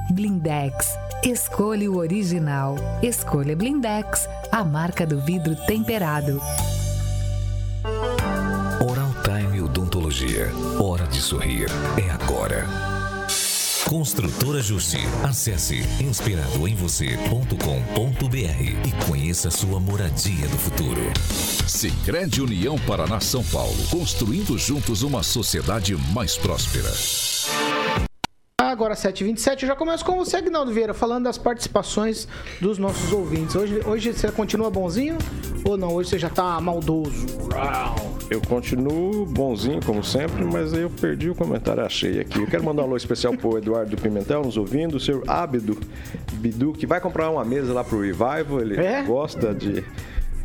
[0.09, 0.97] Blindex.
[1.23, 2.75] Escolha o original.
[3.03, 6.41] Escolha Blindex, a marca do vidro temperado.
[8.89, 10.51] Oral Time Odontologia.
[10.79, 11.67] Hora de sorrir.
[11.97, 12.90] É agora.
[13.91, 15.01] Construtora Justi.
[15.21, 21.01] Acesse inspiradoemvocê.com.br e conheça sua moradia do futuro.
[21.67, 26.93] Sicredi União Paraná São Paulo, construindo juntos uma sociedade mais próspera.
[28.69, 32.27] Agora 7h27, eu já começo com você, Agnaldo Vieira, falando das participações
[32.61, 33.55] dos nossos ouvintes.
[33.55, 35.17] Hoje, hoje você continua bonzinho
[35.65, 35.95] ou não?
[35.95, 37.25] Hoje você já tá maldoso?
[38.29, 42.39] Eu continuo bonzinho, como sempre, mas aí eu perdi o comentário, achei aqui.
[42.39, 45.75] Eu quero mandar um alô especial pro Eduardo Pimentel, nos ouvindo, o seu Ábido
[46.33, 49.01] Bidu, que vai comprar uma mesa lá pro Revival, ele É?
[49.01, 49.83] gosta de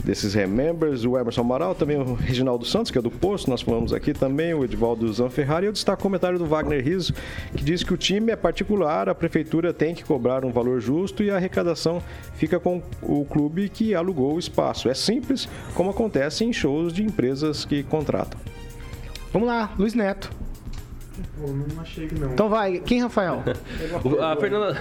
[0.07, 3.93] desses Remembers, o Emerson Amaral, também o Reginaldo Santos, que é do Poço, nós falamos
[3.93, 7.13] aqui também, o Edivaldo Zanferrari, e eu destaco o comentário do Wagner Riso,
[7.57, 11.25] que diz que o time é particular, a prefeitura tem que cobrar um valor justo
[11.25, 12.01] e a arrecadação
[12.35, 14.89] fica com o clube que alugou o espaço.
[14.89, 18.39] É simples, como acontece em shows de empresas que contratam.
[19.33, 20.31] Vamos lá, Luiz Neto.
[21.37, 22.33] Pô, não achei que não.
[22.33, 23.43] Então vai, quem, Rafael?
[24.23, 24.81] A Fernanda,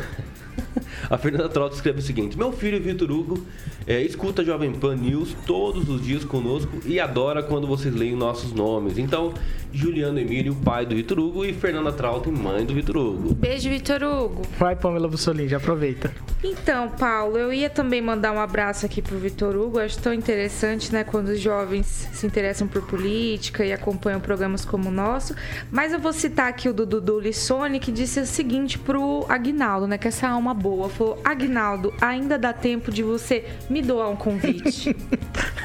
[1.10, 3.46] a Fernanda Trotto escreve o seguinte: Meu filho Vitor Hugo
[3.88, 8.16] é, escuta a Jovem Pan News todos os dias conosco e adora quando vocês leem
[8.16, 8.98] nossos nomes.
[8.98, 9.34] Então,
[9.76, 13.36] Juliano Emílio, pai do Vitor Hugo, e Fernanda Trautem, mãe do Vitor Hugo.
[13.36, 14.42] Beijo, Vitor Hugo.
[14.58, 16.14] Vai, Pamela Bussolini, já aproveita.
[16.42, 19.80] Então, Paulo, eu ia também mandar um abraço aqui pro Vitor Hugo.
[19.80, 24.88] Acho tão interessante, né, quando os jovens se interessam por política e acompanham programas como
[24.88, 25.36] o nosso.
[25.70, 29.88] Mas eu vou citar aqui o do Dudu Lissone, que disse o seguinte pro Agnaldo,
[29.88, 30.85] né, que essa alma boa.
[30.90, 34.96] Falou, Agnaldo, ainda dá tempo de você me doar um convite.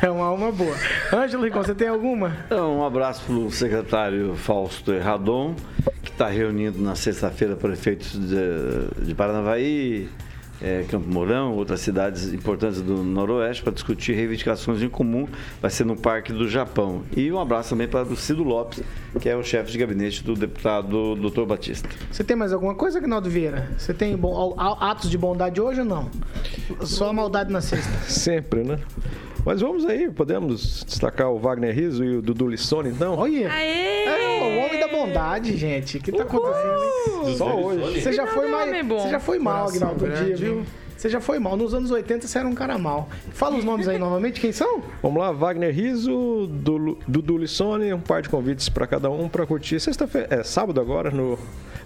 [0.02, 0.74] É uma alma boa.
[1.12, 2.34] Ângelo Rincon, você tem alguma?
[2.46, 5.54] Então, um abraço para o secretário Fausto Erradon,
[6.02, 10.08] que está reunindo na sexta-feira prefeitos de, de Paranavaí,
[10.62, 15.26] eh, Campo Mourão, outras cidades importantes do Noroeste, para discutir reivindicações em comum.
[15.60, 17.02] Vai ser no Parque do Japão.
[17.16, 18.82] E um abraço também para o Cido Lopes,
[19.20, 21.44] que é o chefe de gabinete do deputado Dr.
[21.44, 21.88] Batista.
[22.10, 23.68] Você tem mais alguma coisa, Agnaldo Vieira?
[23.78, 26.08] Você tem bom- atos de bondade hoje ou não?
[26.82, 27.90] Só maldade na sexta.
[28.08, 28.78] Sempre, né?
[29.44, 33.16] Mas vamos aí, podemos destacar o Wagner Riso e o Dudu Lissone, então?
[33.16, 33.48] Olha!
[33.48, 35.96] É o homem da bondade, gente.
[35.98, 37.36] O que tá acontecendo?
[37.36, 38.00] Só hoje.
[38.00, 38.48] Você já foi
[38.82, 39.00] bom.
[39.00, 40.62] Você já foi mal, Agnaldo, um dia, viu?
[40.96, 41.56] Você já foi mal.
[41.56, 43.08] Nos anos 80 você era um cara mal.
[43.32, 44.82] Fala os nomes aí novamente, quem são?
[45.02, 46.46] Vamos lá, Wagner Riso,
[47.08, 51.10] Dudu Lissone, um par de convites para cada um para curtir sexta-feira, é sábado agora
[51.10, 51.38] no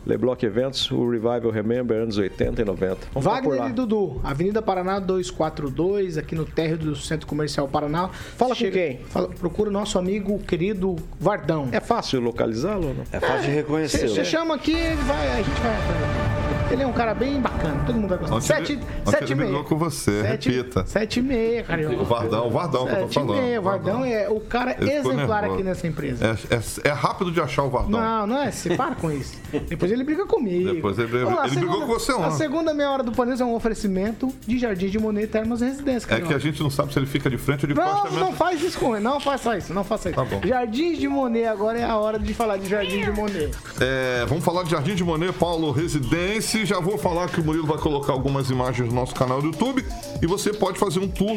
[0.07, 2.99] Leblock Eventos, o Revival Remember anos 80 e 90.
[3.13, 8.09] Vamos Wagner e Dudu, Avenida Paraná 242, aqui no térreo do Centro Comercial Paraná.
[8.09, 8.99] Fala com quem?
[9.09, 11.69] Fala- procura o nosso amigo querido Vardão.
[11.73, 13.05] É fácil localizá-lo ou não?
[13.13, 14.09] É fácil de reconhecer.
[14.09, 16.34] Você chama aqui, ele vai, a gente vai.
[16.71, 18.37] Ele é um cara bem bacana, todo mundo vai gostar.
[18.37, 20.87] Ontem Sete, ele- sete e ele brigou com você, Sete- repita.
[20.87, 22.05] Sete e meia, O carioca.
[22.05, 23.37] Vardão, o Vardão que eu tô Sete e falando.
[23.43, 26.37] meia, o Vardão é o cara Ele exemplar aqui nessa empresa.
[26.51, 28.01] É, é- é rápido de achar o Vardão.
[28.01, 29.37] Não, não é, você para com isso.
[29.69, 30.73] Depois ele briga comigo.
[30.75, 32.37] Depois ele briga- ele brigou com você A ontem.
[32.39, 36.09] segunda meia hora do Paneus é um oferecimento de Jardim de Monet Termas Residência, É
[36.09, 36.29] carioca.
[36.31, 38.21] que a gente não sabe se ele fica de frente ou de Não, costa não
[38.23, 38.37] mesmo.
[38.37, 39.05] faz isso com ele.
[39.05, 40.17] Não faça isso, não faça isso.
[40.19, 40.41] Tá bom.
[40.45, 43.51] Jardins de Monet, agora é a hora de falar de Jardim de Monet.
[43.81, 46.54] É, vamos falar de Jardim de Monet, Paulo Residência.
[46.63, 49.85] Já vou falar que o Murilo vai colocar algumas imagens no nosso canal do YouTube.
[50.23, 51.37] E você pode fazer um tour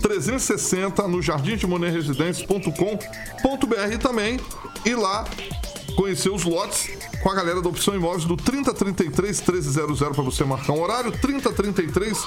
[0.00, 4.40] 360 no jardimdemonetresidencias.com.br também.
[4.86, 5.26] E lá
[5.96, 6.88] conhecer os lotes
[7.24, 12.22] com a galera da Opção Imóveis do 3033 1300 para você marcar um horário, 3033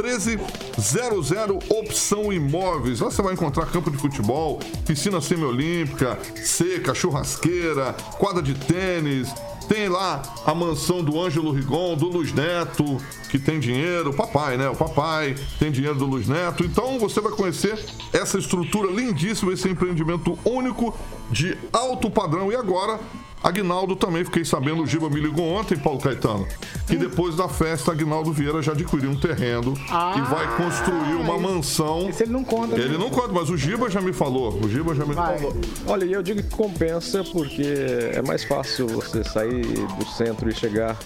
[0.00, 3.00] 1300 Opção Imóveis.
[3.00, 9.34] Lá você vai encontrar campo de futebol, piscina semiolímpica, seca, churrasqueira, quadra de tênis.
[9.68, 14.56] Tem lá a mansão do Ângelo Rigon, do Luiz Neto, que tem dinheiro, o papai,
[14.56, 14.68] né?
[14.68, 16.64] O papai tem dinheiro do Luiz Neto.
[16.64, 20.96] Então você vai conhecer essa estrutura lindíssima, esse empreendimento único
[21.32, 22.52] de alto padrão.
[22.52, 23.00] E agora,
[23.42, 26.46] Agnaldo também, fiquei sabendo, o Giba me ligou ontem, Paulo Caetano,
[26.86, 29.74] que depois da festa, Agnaldo Vieira já adquiriu um terreno
[30.16, 32.08] e vai construir uma mansão.
[32.08, 32.74] Esse ele não conta.
[32.74, 32.98] Ele né?
[32.98, 34.58] não conta, mas o Giba já me falou.
[34.62, 35.38] O Giba já me Vai.
[35.38, 35.56] falou.
[35.86, 37.62] Olha, e eu digo que compensa porque
[38.12, 40.96] é mais fácil você sair do centro e chegar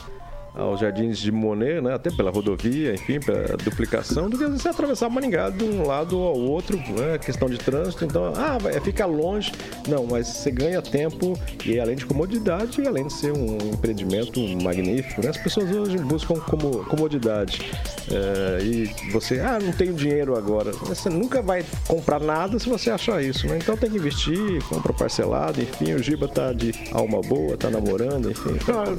[0.55, 1.95] aos jardins de Monet, né?
[1.95, 6.39] Até pela rodovia, enfim, pela duplicação, do que você atravessar Maringá de um lado ao
[6.39, 7.19] outro, né?
[7.19, 9.53] Questão de trânsito, então, ah, vai, fica longe.
[9.89, 14.41] Não, mas você ganha tempo e além de comodidade e além de ser um empreendimento
[14.63, 15.31] magnífico, né?
[15.31, 17.71] As pessoas hoje buscam como, comodidade.
[18.11, 20.73] É, e você, ah, não tenho dinheiro agora.
[20.73, 23.59] Você nunca vai comprar nada se você achar isso, né?
[23.59, 28.31] Então tem que investir, compra parcelado, enfim, o Giba tá de alma boa, tá namorando,
[28.31, 28.55] enfim.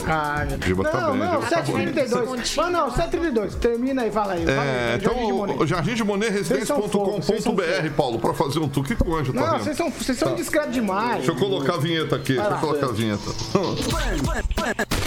[0.05, 2.55] Cara, Giba tá não, bem, não, Não, 7h32.
[2.57, 3.55] Mas não, 7h32.
[3.55, 4.45] Termina aí, fala aí.
[4.45, 5.59] fala É, aí, então, Jardim de Monet.
[5.59, 7.89] o Jardim de residência.com.br.
[7.95, 8.85] Paulo, pra fazer um tour.
[8.85, 11.17] Que com o Anjo tá Não, vocês são, vocês são discretos demais.
[11.17, 12.35] Deixa eu colocar a vinheta aqui.
[12.35, 13.31] Vai Deixa eu colocar a vinheta.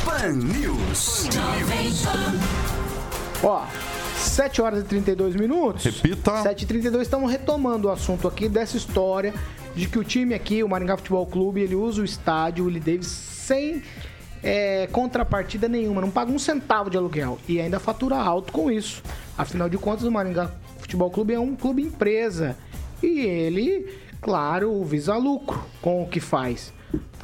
[0.05, 1.29] Pan News.
[3.42, 3.64] Ó,
[4.16, 5.85] 7 horas e 32 minutos.
[5.85, 6.42] Repita.
[6.42, 9.35] 7 e 32 estamos retomando o assunto aqui dessa história
[9.75, 13.07] de que o time aqui, o Maringá Futebol Clube, ele usa o estádio Willie Davis
[13.09, 13.83] sem
[14.44, 19.02] é, contrapartida nenhuma, não paga um centavo de aluguel e ainda fatura alto com isso.
[19.38, 22.54] Afinal de contas, o Maringá Futebol Clube é um clube empresa
[23.02, 23.88] e ele,
[24.20, 26.74] claro, visa lucro com o que faz.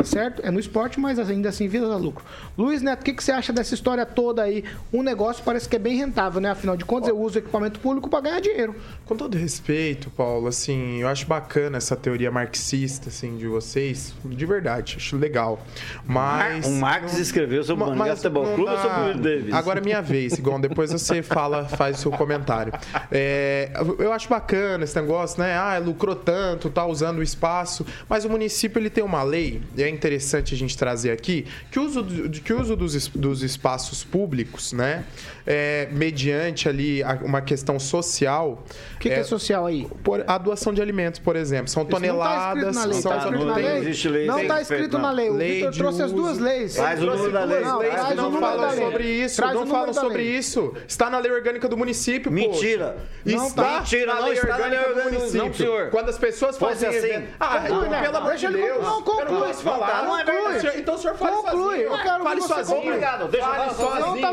[0.01, 0.41] Tá certo?
[0.43, 2.25] É no esporte, mas ainda assim visa lucro.
[2.57, 4.65] Luiz Neto, o que, que você acha dessa história toda aí?
[4.91, 6.51] Um negócio parece que é bem rentável, né?
[6.51, 8.75] Afinal de contas, eu uso equipamento público para ganhar dinheiro.
[9.05, 14.47] Com todo respeito, Paulo, assim, eu acho bacana essa teoria marxista, assim, de vocês, de
[14.47, 15.61] verdade, acho legal.
[16.07, 16.67] Mas...
[16.67, 19.19] O Marx escreveu sobre o Ma- Maringá mas Futebol Clube ou dá- sobre o Will
[19.19, 19.53] Davis?
[19.55, 20.59] Agora é minha vez, Igor.
[20.61, 22.73] Depois você fala, faz o seu comentário.
[23.13, 25.55] É, eu acho bacana esse negócio, né?
[25.57, 27.85] Ah, lucrou tanto, tá usando o espaço.
[28.09, 31.79] Mas o município ele tem uma lei, e é interessante a gente trazer aqui, que
[31.79, 35.05] o uso, do- que uso dos, dos espaços públicos, né?
[35.47, 38.63] É, mediante ali uma questão social.
[38.95, 39.87] O que, que é social aí?
[40.05, 41.69] Por, a doação de alimentos, por exemplo.
[41.69, 42.75] São Isso não tá escrito toneladas.
[42.77, 43.01] na lei.
[43.03, 43.77] são Tá escrito lei?
[43.79, 45.01] existe lei Não tá escrito não.
[45.01, 45.31] na lei.
[45.31, 46.75] O Lei Vitor de trouxe as duas leis.
[46.75, 47.61] Traz o número da lei.
[47.61, 48.85] Não, leis traz não número falam da lei.
[48.85, 50.27] sobre isso, Traz não falam sobre lei.
[50.37, 50.75] isso.
[50.87, 52.31] Está na lei orgânica do município.
[52.31, 52.97] Mentira.
[53.25, 53.79] Não está tá.
[53.81, 55.45] Mentira, na não lei está orgânica do município.
[55.45, 55.91] não, senhor.
[55.91, 57.25] Quando as pessoas fazem assim.
[57.39, 58.01] Ah, Conclui, né?
[58.03, 58.61] pelo amor de Deus.
[58.61, 58.83] concluir.
[58.83, 59.47] Não, conclui.
[59.49, 60.05] Não falar.
[60.05, 60.61] Não, conclui.
[60.61, 61.63] Senhor, Então o senhor fale Conclui.
[61.65, 61.83] sozinho.
[61.93, 62.79] Eu quero fale sozinho.
[62.79, 63.29] Obrigado.
[63.29, 64.17] Deixa eu falar sozinho.
[64.19, 64.33] Então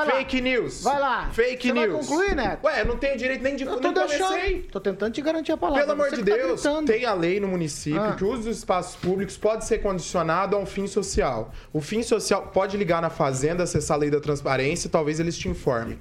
[0.00, 0.10] bom.
[0.10, 0.57] Fake news.
[0.82, 1.30] Vai lá.
[1.30, 2.06] Fake Você vai news.
[2.06, 2.64] concluir, Neto?
[2.66, 4.18] Ué, eu não tenho direito nem de Eu tô nem comecei.
[4.18, 4.62] deixando.
[4.70, 5.82] Tô tentando te garantir a palavra.
[5.82, 6.86] Pelo amor de tá Deus, gritando.
[6.86, 8.12] tem a lei no município Ah.
[8.14, 11.52] que o uso dos espaços públicos pode ser condicionado a um fim social.
[11.72, 15.36] O fim social pode ligar na fazenda, acessar a lei da transparência e talvez eles
[15.36, 15.98] te informem.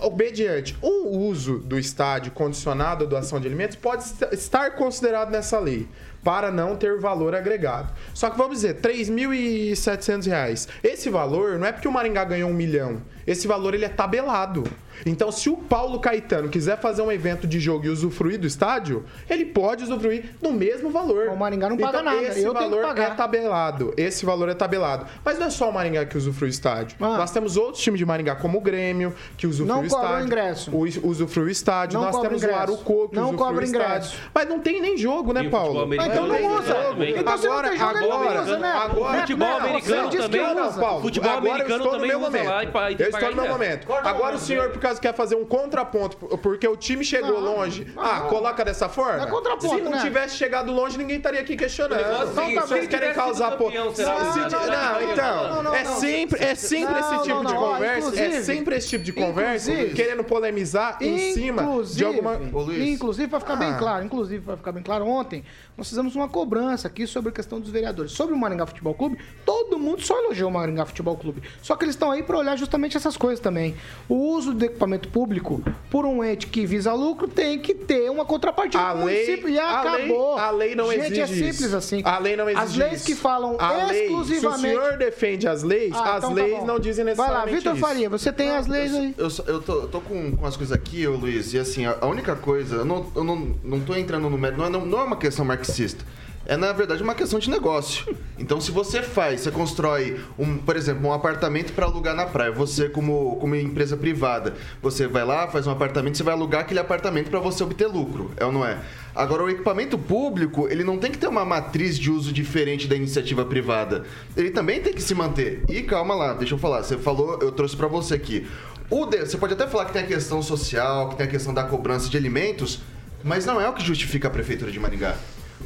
[0.00, 5.58] Obediente, o uso do estádio condicionado à doação de alimentos pode est- estar considerado nessa
[5.58, 5.88] lei
[6.22, 7.92] para não ter valor agregado.
[8.14, 10.68] Só que vamos dizer, 3.700 reais.
[10.82, 13.00] Esse valor não é porque o Maringá ganhou um milhão.
[13.26, 14.64] Esse valor ele é tabelado.
[15.06, 19.04] Então, se o Paulo Caetano quiser fazer um evento de jogo e usufruir do estádio,
[19.28, 21.28] ele pode usufruir do mesmo valor.
[21.28, 23.12] O Maringá não paga então, nada, Esse eu tenho que valor pagar.
[23.12, 23.94] é tabelado.
[23.96, 25.06] Esse valor é tabelado.
[25.24, 26.96] Mas não é só o Maringá que usufrui o estádio.
[27.00, 27.16] Ah.
[27.16, 30.22] Nós temos outros times de Maringá, como o Grêmio, que usufrui Não o cobra estádio.
[30.24, 30.70] o ingresso.
[30.76, 31.98] O, usufrui o estádio.
[31.98, 32.58] Não Nós cobra temos ingresso.
[32.58, 33.86] o Arucô, que Não usufrui cobra o estádio.
[33.88, 34.16] ingresso.
[34.34, 35.86] Mas não tem nem jogo, né, o Paulo?
[35.86, 36.74] futebol Então não usa.
[36.94, 37.10] né?
[37.16, 38.68] Então se não Agora- tem jogo, agora- não usa, né?
[38.72, 40.66] agora- Futebol americano você diz que também.
[40.66, 40.80] usa.
[40.80, 43.36] Paulo, Futebol agora eu americano estou no também usa lá e eu que estou no
[43.36, 43.84] meu momento.
[43.84, 44.08] ingresso.
[44.08, 47.86] Agora o senhor, por causa quer fazer um contraponto, porque o time chegou longe.
[47.96, 49.22] Ah, coloca dessa forma?
[49.24, 50.00] É contraponto, Se não né?
[50.02, 51.98] tivesse chegado longe, ninguém estaria aqui questionando.
[52.00, 53.50] é Então, seguinte, tá, se ele vocês querem causar...
[53.56, 55.96] po- campeão, será Não, não, então, Não, não, é não.
[56.00, 59.12] sempre, é sempre Não, esse tipo não, de não, conversa, é sempre esse tipo de
[59.12, 62.34] conversa, querendo polemizar em cima de Inclusive, alguma...
[62.78, 63.78] Inclusive para ficar bem Ah.
[63.78, 65.44] claro, inclusive para ficar bem claro, ontem
[65.76, 68.12] nós fizemos uma cobrança aqui sobre a questão dos vereadores.
[68.12, 71.42] Sobre o Maringá Futebol Clube, todo mundo só elogiou o Maringá Futebol Clube.
[71.62, 73.76] Só que eles estão aí para olhar justamente essas coisas também.
[74.08, 75.60] O uso do equipamento público
[75.90, 79.48] por um ente que visa lucro tem que ter uma contrapartida A do lei- município
[79.50, 80.38] e a lei- acabou.
[80.38, 81.76] a lei não Gente, é exige simples isso.
[81.76, 82.00] assim.
[82.04, 83.06] A lei não exige As leis isso.
[83.06, 86.42] que falam A lei, exclusivamente se o senhor defende as leis, Ah, as então tá
[86.42, 86.66] leis bom.
[86.66, 87.76] não dizem Vai lá, necessariamente Vitor.
[87.76, 89.14] Faria, você tem as leis aí.
[89.18, 91.96] Eu, eu tô, eu tô com, com as coisas aqui, ô Luiz, e assim, a,
[92.00, 94.86] a única coisa, eu não, eu não, não tô entrando no mérito, não é, não,
[94.86, 96.04] não é uma questão marxista.
[96.48, 98.16] É, na verdade, uma questão de negócio.
[98.38, 102.50] Então, se você faz, você constrói, um, por exemplo, um apartamento para alugar na praia,
[102.50, 106.80] você, como, como empresa privada, você vai lá, faz um apartamento, você vai alugar aquele
[106.80, 108.78] apartamento para você obter lucro, é ou não é?
[109.14, 112.96] Agora, o equipamento público, ele não tem que ter uma matriz de uso diferente da
[112.96, 114.04] iniciativa privada.
[114.34, 115.64] Ele também tem que se manter.
[115.68, 116.82] E calma lá, deixa eu falar.
[116.82, 118.46] Você falou, eu trouxe para você aqui.
[118.88, 121.52] O de- você pode até falar que tem a questão social, que tem a questão
[121.52, 122.80] da cobrança de alimentos,
[123.22, 125.14] mas não é o que justifica a prefeitura de Maringá.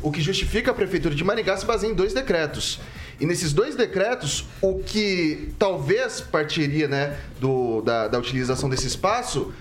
[0.00, 2.81] O que justifica a prefeitura de Maringá se baseia em dois decretos.
[3.20, 9.52] E nesses dois decretos, o que talvez partiria né, do, da, da utilização desse espaço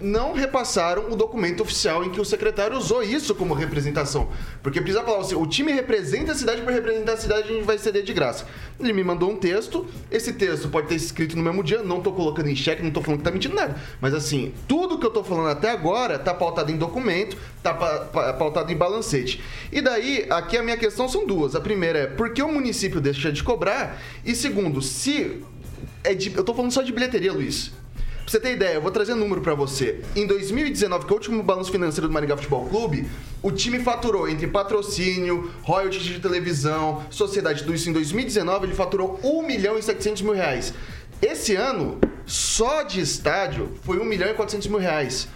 [0.00, 4.28] não repassaram o documento oficial em que o secretário usou isso como representação.
[4.62, 7.64] Porque precisa falar assim, o time representa a cidade, por representar a cidade a gente
[7.64, 8.46] vai ceder de graça.
[8.80, 12.12] Ele me mandou um texto, esse texto pode ter escrito no mesmo dia, não tô
[12.12, 13.76] colocando em xeque, não tô falando que tá mentindo nada.
[14.00, 18.00] Mas assim, tudo que eu tô falando até agora tá pautado em documento, tá pa-
[18.00, 19.42] pa- pautado em balancete.
[19.72, 21.54] E daí, aqui a minha questão são duas.
[21.54, 24.00] A primeira é, por que o município deixa de cobrar?
[24.24, 25.42] E segundo, se...
[26.02, 27.72] É de- eu tô falando só de bilheteria, Luiz.
[28.24, 30.00] Pra você ter ideia, eu vou trazer um número pra você.
[30.16, 33.06] Em 2019, que é o último balanço financeiro do Maringá Futebol Clube,
[33.42, 39.20] o time faturou entre patrocínio, royalties de televisão, sociedade, tudo isso em 2019, ele faturou
[39.22, 40.72] 1 milhão e 700 mil reais.
[41.20, 45.28] Esse ano, só de estádio, foi 1 milhão e 400 mil reais.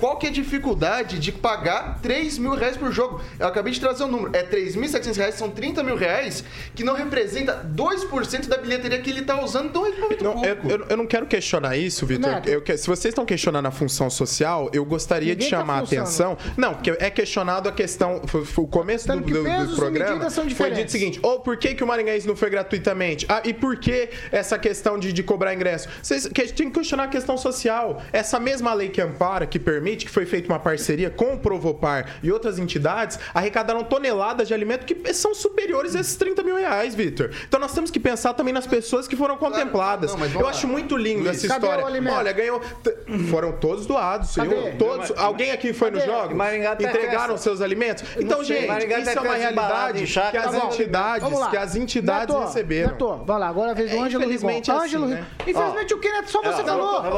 [0.00, 3.20] Qual que é a dificuldade de pagar 3 mil reais por jogo?
[3.38, 4.34] Eu acabei de trazer o um número.
[4.34, 6.42] É 3.700 reais, são 30 mil reais,
[6.74, 10.86] que não representa 2% da bilheteria que ele está usando do equipamento Não, eu, eu-
[10.88, 12.30] eu não quero questionar isso, Vitor.
[12.78, 16.06] Se vocês estão questionando a função social, eu gostaria Ninguém de tá chamar a funcionando.
[16.06, 16.38] atenção.
[16.56, 18.22] Não, porque é questionado a questão.
[18.26, 20.30] Foi, foi o começo do, do- do programa.
[20.30, 23.26] Foi dito o seguinte: ou por que, que o Maringaense não foi gratuitamente?
[23.28, 25.88] Ah, e por que essa questão de, de cobrar ingresso?
[26.02, 28.02] Vocês que, tem que questionar a questão social.
[28.12, 32.18] Essa mesma lei que ampara, que permite, que foi feita uma parceria com o Provopar
[32.22, 36.94] e outras entidades, arrecadaram toneladas de alimento que são superiores a esses 30 mil reais,
[36.94, 37.30] Vitor.
[37.46, 40.14] Então nós temos que pensar também nas pessoas que foram contempladas.
[40.14, 40.50] não, Eu lá.
[40.50, 41.84] acho muito lindo Luiz, essa cadê história.
[42.00, 42.14] o?
[42.14, 42.60] Olha, ganhou.
[42.60, 42.96] t-
[43.30, 44.48] Foram todos doados, Cadê?
[44.50, 44.74] senhor.
[44.76, 45.12] Todos.
[45.16, 46.12] Alguém aqui foi nos Cadê?
[46.12, 46.36] jogos?
[46.36, 48.04] Maringá tem Entregaram seus alimentos?
[48.18, 51.76] Então, gente, Maringá isso tem é uma realidade em que as Tá entidades, que as
[51.76, 52.90] entidades Neto, receberam.
[52.90, 54.34] Neto, vai lá, agora é a vez do É, Ângelo Rigon.
[54.36, 55.26] infelizmente é assim, Ângelo né?
[55.46, 56.30] Infelizmente o que, Neto?
[56.30, 57.04] Só você É, falou.
[57.04, 57.10] Eu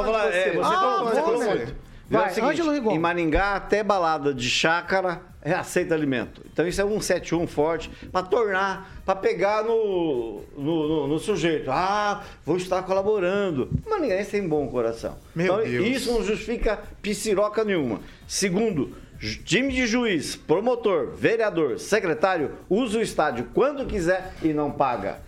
[0.55, 1.05] você Ah, falou,
[1.37, 1.67] você
[2.13, 2.93] É Vai, o seguinte, Ângelo Rigon.
[2.93, 6.43] Em Maringá, até balada de chácara é aceita alimento.
[6.53, 11.71] Então isso é um 71 forte para tornar, para pegar no, no, no- no sujeito.
[11.71, 13.71] Ah, vou estar colaborando.
[13.87, 15.17] O Maringaense tem bom coração.
[15.35, 15.87] Meu então Deus.
[15.89, 18.01] isso não justifica pisciroca nenhuma.
[18.29, 18.95] Segundo,
[19.45, 25.19] time de juiz, promotor, vereador, secretário, usa o estádio quando quiser e não paga.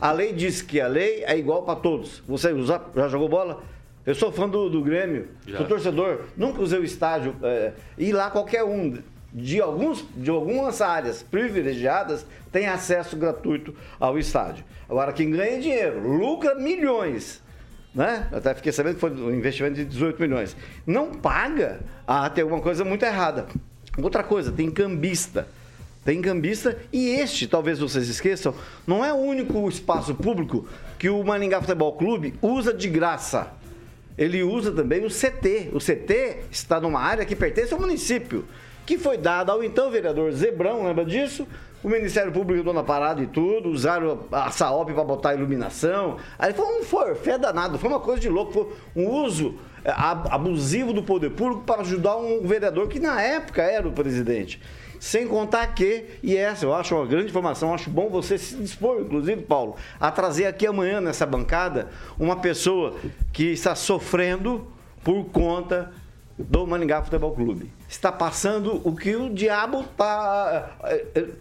[0.00, 2.22] A lei diz que a lei é igual para todos.
[2.28, 3.62] Você usa, já jogou bola?
[4.06, 5.58] Eu sou fã do, do Grêmio, Já.
[5.58, 7.34] sou torcedor, nunca usei o estádio.
[7.42, 8.98] É, e lá qualquer um
[9.32, 14.64] de, alguns, de algumas áreas privilegiadas tem acesso gratuito ao estádio.
[14.88, 17.42] Agora, quem ganha dinheiro, lucra milhões,
[17.94, 18.28] né?
[18.30, 20.54] Eu até fiquei sabendo que foi um investimento de 18 milhões.
[20.86, 23.46] Não paga, ah, tem alguma coisa muito errada.
[23.96, 25.48] Outra coisa, tem cambista.
[26.04, 28.54] Tem cambista e este, talvez vocês esqueçam,
[28.86, 33.50] não é o único espaço público que o Maningá Futebol Clube usa de graça.
[34.16, 35.70] Ele usa também o CT.
[35.72, 38.44] O CT está numa área que pertence ao município,
[38.86, 41.46] que foi dada ao então vereador Zebrão, lembra disso?
[41.82, 46.16] O Ministério Público deu na parada e tudo, usaram a SAOP para botar iluminação.
[46.38, 50.94] Aí foi um forfé danado, foi uma coisa de louco, foi um uso ab- abusivo
[50.94, 54.62] do poder público para ajudar um vereador que na época era o presidente.
[54.98, 59.00] Sem contar que, e essa eu acho uma grande informação, acho bom você se dispor,
[59.00, 61.88] inclusive, Paulo, a trazer aqui amanhã nessa bancada
[62.18, 62.94] uma pessoa
[63.32, 64.66] que está sofrendo
[65.02, 65.92] por conta
[66.36, 67.70] do Maningá Futebol Clube.
[67.88, 70.76] Está passando o que o diabo está.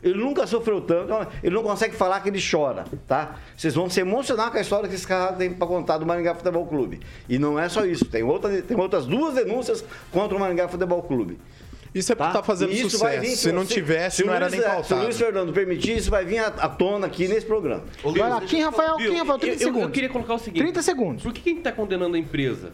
[0.03, 3.37] Ele nunca sofreu tanto, ele não consegue falar que ele chora, tá?
[3.57, 6.35] Vocês vão se emocionar com a história que esse cara tem para contar do Maningá
[6.35, 6.99] Futebol Clube.
[7.27, 11.01] E não é só isso, tem, outra, tem outras duas denúncias contra o Maningá Futebol
[11.01, 11.39] Clube.
[11.93, 13.21] Isso é porque tá fazendo isso vai sucesso.
[13.31, 15.03] vir- Se não tivesse, o não era Luiz- nem Se o pautado.
[15.03, 17.83] Luiz Fernando permitir, isso vai vir à à tona aqui nesse programa.
[18.03, 18.95] Vai lá, quem, Rafael?
[18.97, 19.37] Quem, Rafael?
[19.39, 19.83] 30 eu, eu- segundos.
[19.87, 20.63] eu queria colocar o seguinte.
[20.63, 21.23] 30 segundos.
[21.23, 22.71] Por que quem está condenando a empresa?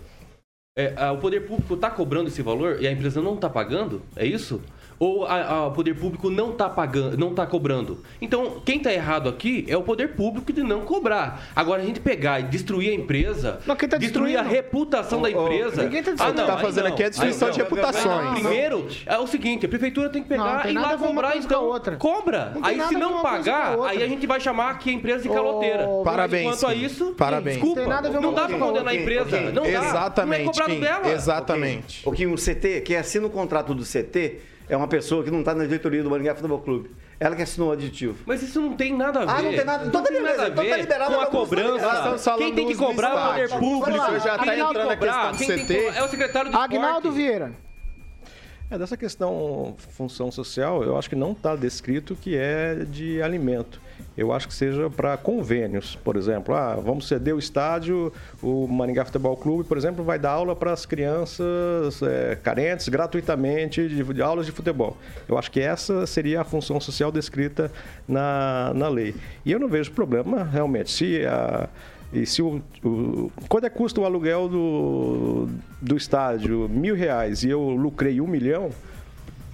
[0.77, 4.01] É, a- o poder público está cobrando esse valor e a empresa não está pagando?
[4.15, 4.61] É isso?
[4.99, 8.03] Ou o poder público não está pagando, não está cobrando?
[8.21, 11.49] Então, quem está errado aqui é o poder público de não cobrar.
[11.55, 15.31] Agora, a gente pegar e destruir a empresa, Não, quem tá destruir a reputação da
[15.31, 15.83] empresa.
[15.83, 16.41] ninguém tá ah, destruindo.
[16.41, 16.93] não, tá aí fazendo não.
[16.93, 17.65] aqui é destruição Aí de não.
[17.65, 18.39] reputações.
[18.39, 21.63] Primeiro, é o seguinte, a prefeitura tem que Não, pegar tem e lá cobrar, então.
[21.63, 21.95] outra.
[21.95, 22.51] Cobra.
[22.55, 25.87] Não Aí se não pagar, aí a gente vai chamar aqui a empresa de caloteira.
[25.87, 27.55] Mas Parabéns, Quanto a isso, Parabéns.
[27.57, 29.37] desculpa, não dá coisa pra com a condenar a empresa.
[29.37, 29.69] Ok, Não dá.
[29.69, 31.09] Exatamente, Não é cobrado dela.
[31.09, 32.01] Exatamente.
[32.05, 34.39] O que o CT, quem assina o contrato do CT,
[34.69, 36.91] é uma pessoa que não está na diretoria do Maringá Futebol Clube.
[37.19, 38.15] Ela que assinou o aditivo.
[38.25, 39.31] Mas isso não tem nada a ver.
[39.31, 41.25] Ah, não tem nada- então tá tem nada a então tá ver liberado com a
[41.25, 42.17] cobrança.
[42.19, 44.19] Falando Quem tem que do do cobrar é o poder público.
[44.19, 45.73] Já tá que entrando na cobrar, questão do CT.
[45.97, 47.11] É o secretário de Agnaldo.
[47.11, 47.51] Vieira.
[48.71, 53.81] É, dessa questão função social, eu acho que não está descrito que é de alimento.
[54.15, 56.53] Eu acho que seja para convênios, por exemplo.
[56.53, 58.13] Ah, vamos ceder o estádio,
[58.43, 63.87] o Maringá Futebol Clube, por exemplo, vai dar aula para as crianças é, carentes gratuitamente
[63.87, 64.95] de, de aulas de futebol.
[65.27, 67.71] Eu acho que essa seria a função social descrita
[68.07, 69.15] na, na lei.
[69.43, 71.67] E eu não vejo problema, realmente, se a.
[72.11, 75.47] E se o, o- quando é custa o aluguel do,
[75.81, 76.67] do estádio?
[76.67, 77.43] Mil reais.
[77.43, 78.69] E eu lucrei um milhão,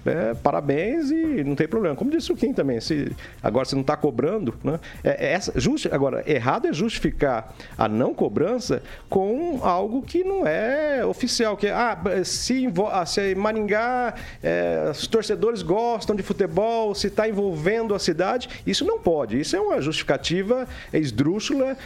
[0.06, 1.95] é, parabéns e não tem problema.
[1.95, 4.80] Como disse o Kim também, se agora você não está cobrando, né?
[5.03, 11.06] É, é justi, agora, errado é justificar a não cobrança com algo que não é
[11.06, 17.08] oficial, que é, ah, se, ah, se Maringá, é, os torcedores gostam de futebol, se
[17.08, 19.39] está envolvendo a cidade, isso não pode.
[19.39, 21.78] Isso é uma justificativa esdrúxula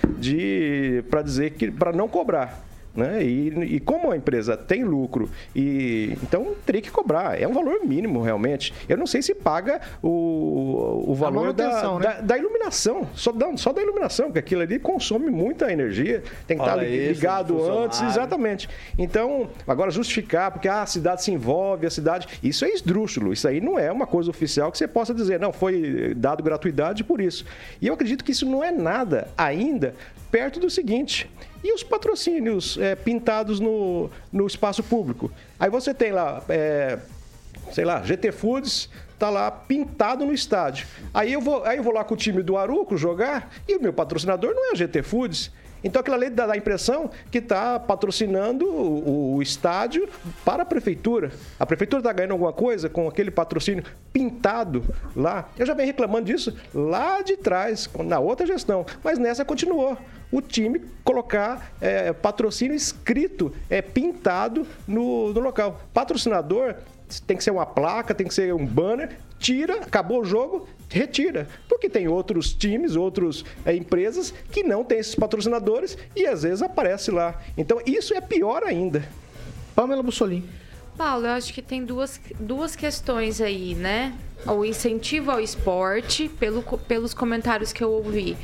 [1.10, 2.69] para dizer que para não cobrar.
[2.96, 3.24] Né?
[3.24, 7.40] E, e como a empresa tem lucro, e então teria que cobrar.
[7.40, 8.74] É um valor mínimo, realmente.
[8.88, 12.00] Eu não sei se paga o, o valor da, né?
[12.00, 16.58] da, da iluminação, só da, só da iluminação, porque aquilo ali consome muita energia, tem
[16.58, 18.68] que Fala estar isso, ligado antes, exatamente.
[18.98, 22.28] Então, agora justificar, porque ah, a cidade se envolve, a cidade.
[22.42, 25.54] Isso é esdrúxulo, isso aí não é uma coisa oficial que você possa dizer, não,
[25.54, 27.46] foi dado gratuidade por isso.
[27.80, 29.94] E eu acredito que isso não é nada ainda
[30.32, 31.30] perto do seguinte.
[31.64, 35.32] E os patrocínios é, pintados no, no espaço público?
[35.60, 37.00] Aí você tem lá, é,
[37.72, 40.88] sei lá, GT Foods tá lá pintado no estádio.
[41.14, 43.82] Aí eu vou, aí eu vou lá com o time do Aruco jogar e o
[43.82, 45.52] meu patrocinador não é a GT Foods.
[45.84, 50.10] Então aquilo ali dá a impressão que está patrocinando o, o estádio
[50.44, 51.32] para a prefeitura.
[51.60, 54.84] A prefeitura está ganhando alguma coisa com aquele patrocínio pintado
[55.16, 55.50] lá.
[55.58, 59.98] Eu já venho reclamando disso lá de trás, na outra gestão, mas nessa continuou.
[60.32, 65.82] O time colocar é, patrocínio escrito, é pintado no, no local.
[65.94, 66.76] Patrocinador
[67.26, 71.48] tem que ser uma placa, tem que ser um banner, tira, acabou o jogo, retira.
[71.68, 77.10] Porque tem outros times, outras empresas que não têm esses patrocinadores e às vezes aparece
[77.10, 77.42] lá.
[77.58, 79.04] Então isso é pior ainda.
[79.76, 80.48] Pamela Bussolini.
[80.98, 84.14] Paulo, eu acho que tem duas, duas questões aí, né?
[84.46, 88.36] O incentivo ao esporte, pelo, pelos comentários que eu ouvi.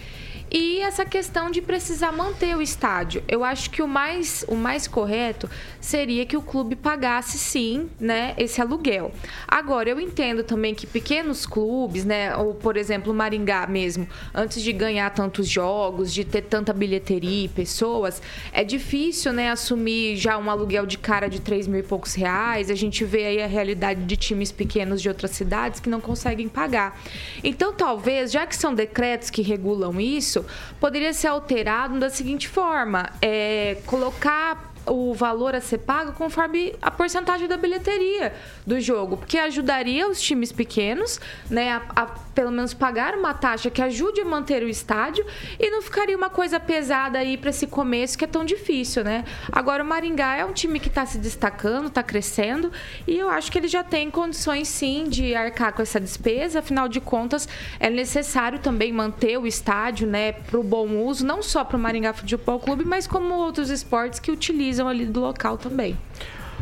[0.52, 3.24] E essa questão de precisar manter o estádio.
[3.28, 5.50] Eu acho que o mais, o mais correto
[5.82, 9.12] seria que o clube pagasse sim, né, esse aluguel.
[9.48, 14.62] Agora, eu entendo também que pequenos clubes, né, ou por exemplo, o Maringá mesmo, antes
[14.62, 18.22] de ganhar tantos jogos, de ter tanta bilheteria e pessoas,
[18.52, 22.70] é difícil, né, assumir já um aluguel de cara de 3 mil e poucos reais.
[22.70, 26.48] A gente vê aí a realidade de times pequenos de outras cidades que não conseguem
[26.48, 27.00] pagar.
[27.44, 30.35] Então, talvez, já que são decretos que regulam isso,
[30.80, 36.92] poderia ser alterado da seguinte forma: é, colocar o valor a ser pago conforme a
[36.92, 38.34] porcentagem da bilheteria
[38.66, 41.20] do jogo, porque ajudaria os times pequenos,
[41.50, 42.06] né, a, a
[42.36, 45.26] pelo menos pagar uma taxa que ajude a manter o estádio
[45.58, 49.24] e não ficaria uma coisa pesada aí para esse começo que é tão difícil, né?
[49.50, 52.72] Agora o Maringá é um time que está se destacando, está crescendo
[53.08, 56.60] e eu acho que ele já tem condições sim de arcar com essa despesa.
[56.60, 57.48] Afinal de contas,
[57.80, 61.80] é necessário também manter o estádio, né, para o bom uso, não só para o
[61.80, 65.98] Maringá Futebol Clube, mas como outros esportes que utilizam ali do local também.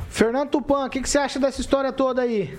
[0.09, 2.57] Fernando Tupan, o que, que você acha dessa história toda aí?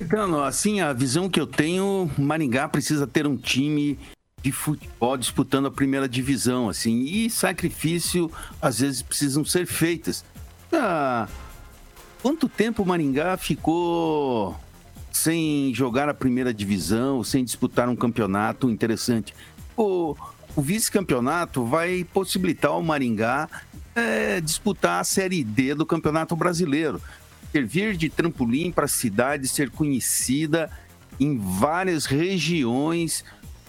[0.00, 3.98] Então, assim, a visão que eu tenho, Maringá precisa ter um time
[4.42, 8.30] de futebol disputando a primeira divisão, assim, e sacrifício
[8.60, 10.24] às vezes precisam ser feitas.
[10.72, 11.26] Ah,
[12.20, 14.54] quanto tempo o Maringá ficou
[15.10, 19.32] sem jogar a primeira divisão, sem disputar um campeonato interessante?
[19.76, 20.14] O,
[20.54, 23.48] o vice-campeonato vai possibilitar ao Maringá
[23.94, 27.00] é, disputar a Série D do Campeonato Brasileiro
[27.52, 30.68] servir de trampolim para a cidade ser conhecida
[31.20, 33.24] em várias regiões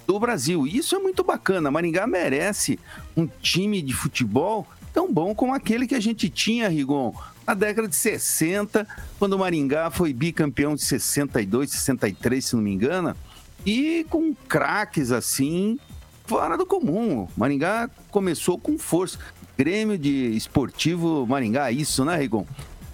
[0.08, 0.66] do Brasil.
[0.66, 1.70] Isso é muito bacana.
[1.70, 2.80] Maringá merece
[3.16, 7.14] um time de futebol tão bom como aquele que a gente tinha, Rigon,
[7.46, 8.88] na década de 60,
[9.20, 13.16] quando o Maringá foi bicampeão de 62, 63, se não me engano,
[13.64, 15.78] e com craques assim,
[16.26, 17.28] fora do comum.
[17.38, 19.20] Maringá começou com força.
[19.58, 22.46] Grêmio de Esportivo Maringá, isso, né, Rigon?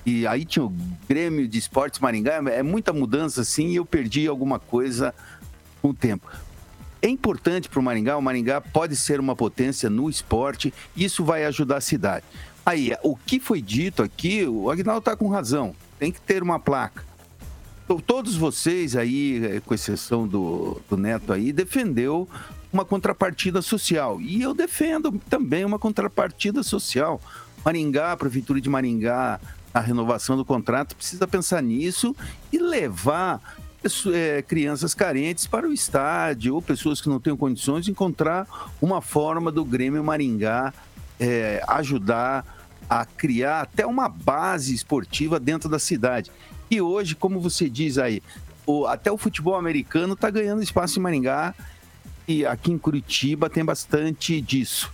[0.05, 0.73] E aí tinha o
[1.07, 5.13] Grêmio de Esportes Maringá, é muita mudança assim e eu perdi alguma coisa
[5.81, 6.27] com o tempo.
[7.01, 11.45] É importante para o Maringá, o Maringá pode ser uma potência no esporte, isso vai
[11.45, 12.25] ajudar a cidade.
[12.63, 16.59] Aí, o que foi dito aqui, o Agnaldo está com razão, tem que ter uma
[16.59, 17.03] placa.
[18.05, 22.29] Todos vocês aí, eh, com exceção do, do Neto aí, defendeu
[22.71, 24.19] uma contrapartida social.
[24.21, 27.21] E eu defendo também uma contrapartida social.
[27.65, 29.39] Maringá, a Prefeitura de Maringá,
[29.73, 32.15] a renovação do contrato, precisa pensar nisso
[32.51, 33.39] e levar
[34.13, 38.47] eh, crianças carentes para o estádio ou pessoas que não tenham condições de encontrar
[38.81, 40.73] uma forma do Grêmio Maringá
[41.19, 42.45] eh, ajudar
[42.89, 46.31] a criar até uma base esportiva dentro da cidade.
[46.69, 48.21] E hoje, como você diz aí,
[48.65, 51.53] o- até o futebol americano está ganhando espaço em Maringá
[52.31, 54.91] e aqui em Curitiba tem bastante disso.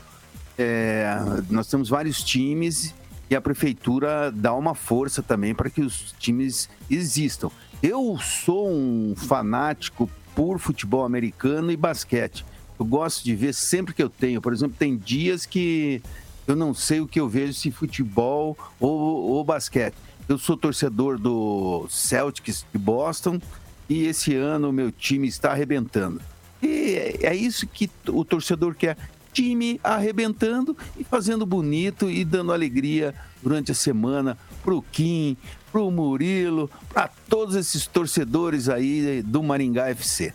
[0.57, 1.19] É,
[1.51, 2.95] nós temos vários times
[3.29, 7.51] e a prefeitura dá uma força também para que os times existam.
[7.83, 12.43] Eu sou um fanático por futebol americano e basquete.
[12.79, 14.41] Eu gosto de ver sempre que eu tenho.
[14.41, 16.01] Por exemplo, tem dias que
[16.47, 19.95] eu não sei o que eu vejo se futebol ou, ou basquete.
[20.27, 23.39] Eu sou torcedor do Celtics de Boston
[23.87, 26.19] e esse ano o meu time está arrebentando.
[26.61, 28.97] E é- é isso que o torcedor quer.
[29.33, 35.37] time arrebentando e fazendo bonito e dando alegria durante a semana pro Kim,
[35.71, 40.33] pro Murilo, para todos esses torcedores aí do Maringá FC.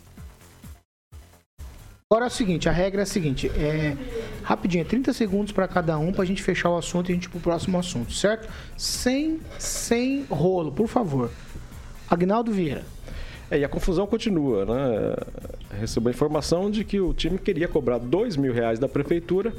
[2.09, 3.97] Agora é o seguinte, a regra é a seguinte, é
[4.43, 7.29] rapidinho, 30 segundos para cada um pra gente fechar o assunto e a gente ir
[7.29, 8.47] pro próximo assunto, certo?
[8.77, 11.29] Sem sem rolo, por favor.
[12.09, 12.85] Agnaldo Vieira.
[13.53, 15.15] É, e a confusão continua, né?
[15.79, 19.53] Recebeu a informação de que o time queria cobrar dois mil reais da prefeitura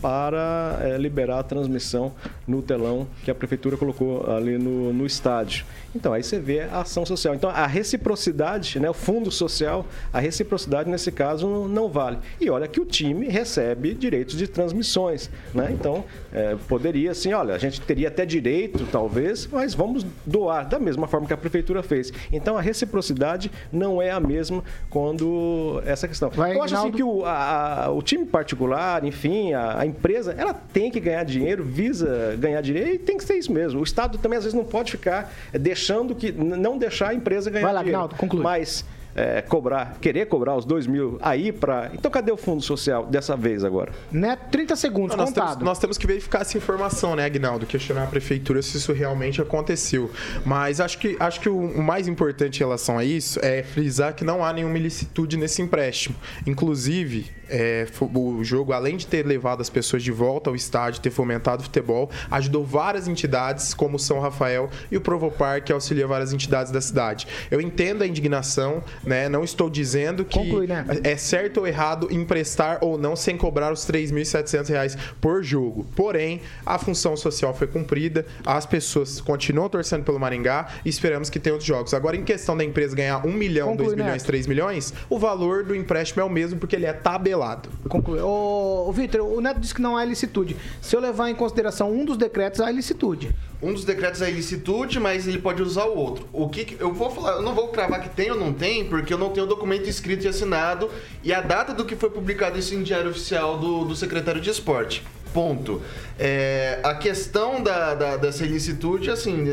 [0.00, 2.12] para é, liberar a transmissão
[2.46, 5.64] no telão que a prefeitura colocou ali no, no estádio.
[5.94, 7.34] Então, aí você vê a ação social.
[7.34, 12.18] Então, a reciprocidade, né, o fundo social, a reciprocidade nesse caso não, vale.
[12.40, 15.28] E olha que o time recebe direitos de transmissões.
[15.52, 15.68] Né?
[15.72, 20.78] Então, é, poderia assim, olha, a gente teria até direito, talvez, mas vamos doar da
[20.78, 22.12] mesma forma que a prefeitura fez.
[22.32, 26.30] Então, a reciprocidade não é a mesma quando essa questão.
[26.30, 30.34] Vai, Eu acho assim que o, a- a- o time particular, enfim, a, a empresa,
[30.36, 33.80] ela tem que ganhar dinheiro, visa ganhar dinheiro e tem que ser isso mesmo.
[33.80, 37.64] O Estado também às vezes não pode ficar deixando que, não deixar a empresa ganhar
[37.66, 38.08] Vai lá, dinheiro.
[38.16, 38.42] Conclui.
[38.42, 38.84] Mas
[39.14, 41.90] eh, cobrar, querer cobrar os dois mil aí para.
[41.94, 43.92] Então cadê o fundo social dessa vez agora?
[44.10, 44.36] Né?
[44.50, 45.64] 30 segundos, Não, nós, temos, contado.
[45.64, 47.66] nós temos que verificar essa informação, né, Agnaldo?
[47.66, 50.10] Questionar a prefeitura se isso realmente aconteceu.
[50.44, 54.24] Mas acho que, acho que o, mais importante em relação a isso é frisar que
[54.24, 56.14] não há nenhuma ilicitude nesse empréstimo.
[56.46, 61.10] Inclusive, é, o jogo, além de ter levado as pessoas de volta ao estádio, ter
[61.10, 66.06] fomentado o futebol, ajudou várias entidades, como o São Rafael e o Provopar, que auxilia
[66.06, 67.26] várias entidades da cidade.
[67.50, 69.28] Eu entendo a indignação, né?
[69.28, 70.84] Não estou dizendo que Conclui, né?
[71.04, 75.86] é certo ou errado emprestar ou não sem cobrar os 3.700 reais por jogo.
[75.96, 81.38] Porém, a função social foi cumprida, as pessoas continuam torcendo pelo Maringá e esperamos que
[81.38, 81.94] tenha outros jogos.
[81.94, 84.26] Agora, em questão da empresa ganhar 1 milhão, Conclui, 2 milhões, Neto.
[84.26, 87.68] 3 milhões, o valor do empréstimo é o mesmo porque ele é tabelado.
[87.88, 88.20] Conclui.
[88.20, 90.56] Ô, ô Vitor, o Neto disse que não há ilicitude.
[90.80, 93.34] Se eu levar em consideração um dos decretos, há ilicitude.
[93.62, 96.26] Um dos decretos é ilicitude, mas ele pode usar o outro.
[96.32, 98.86] O que, que- eu vou falar, eu não vou cravar que tem ou não tem,
[98.90, 100.90] porque eu não tenho o documento escrito e assinado
[101.24, 104.50] e a data do que foi publicado isso em diário oficial do, do secretário de
[104.50, 105.02] esporte.
[105.32, 105.80] Ponto.
[106.18, 109.44] É, a questão da, da- dessa ilicitude, assim,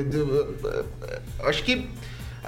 [1.43, 1.87] acho que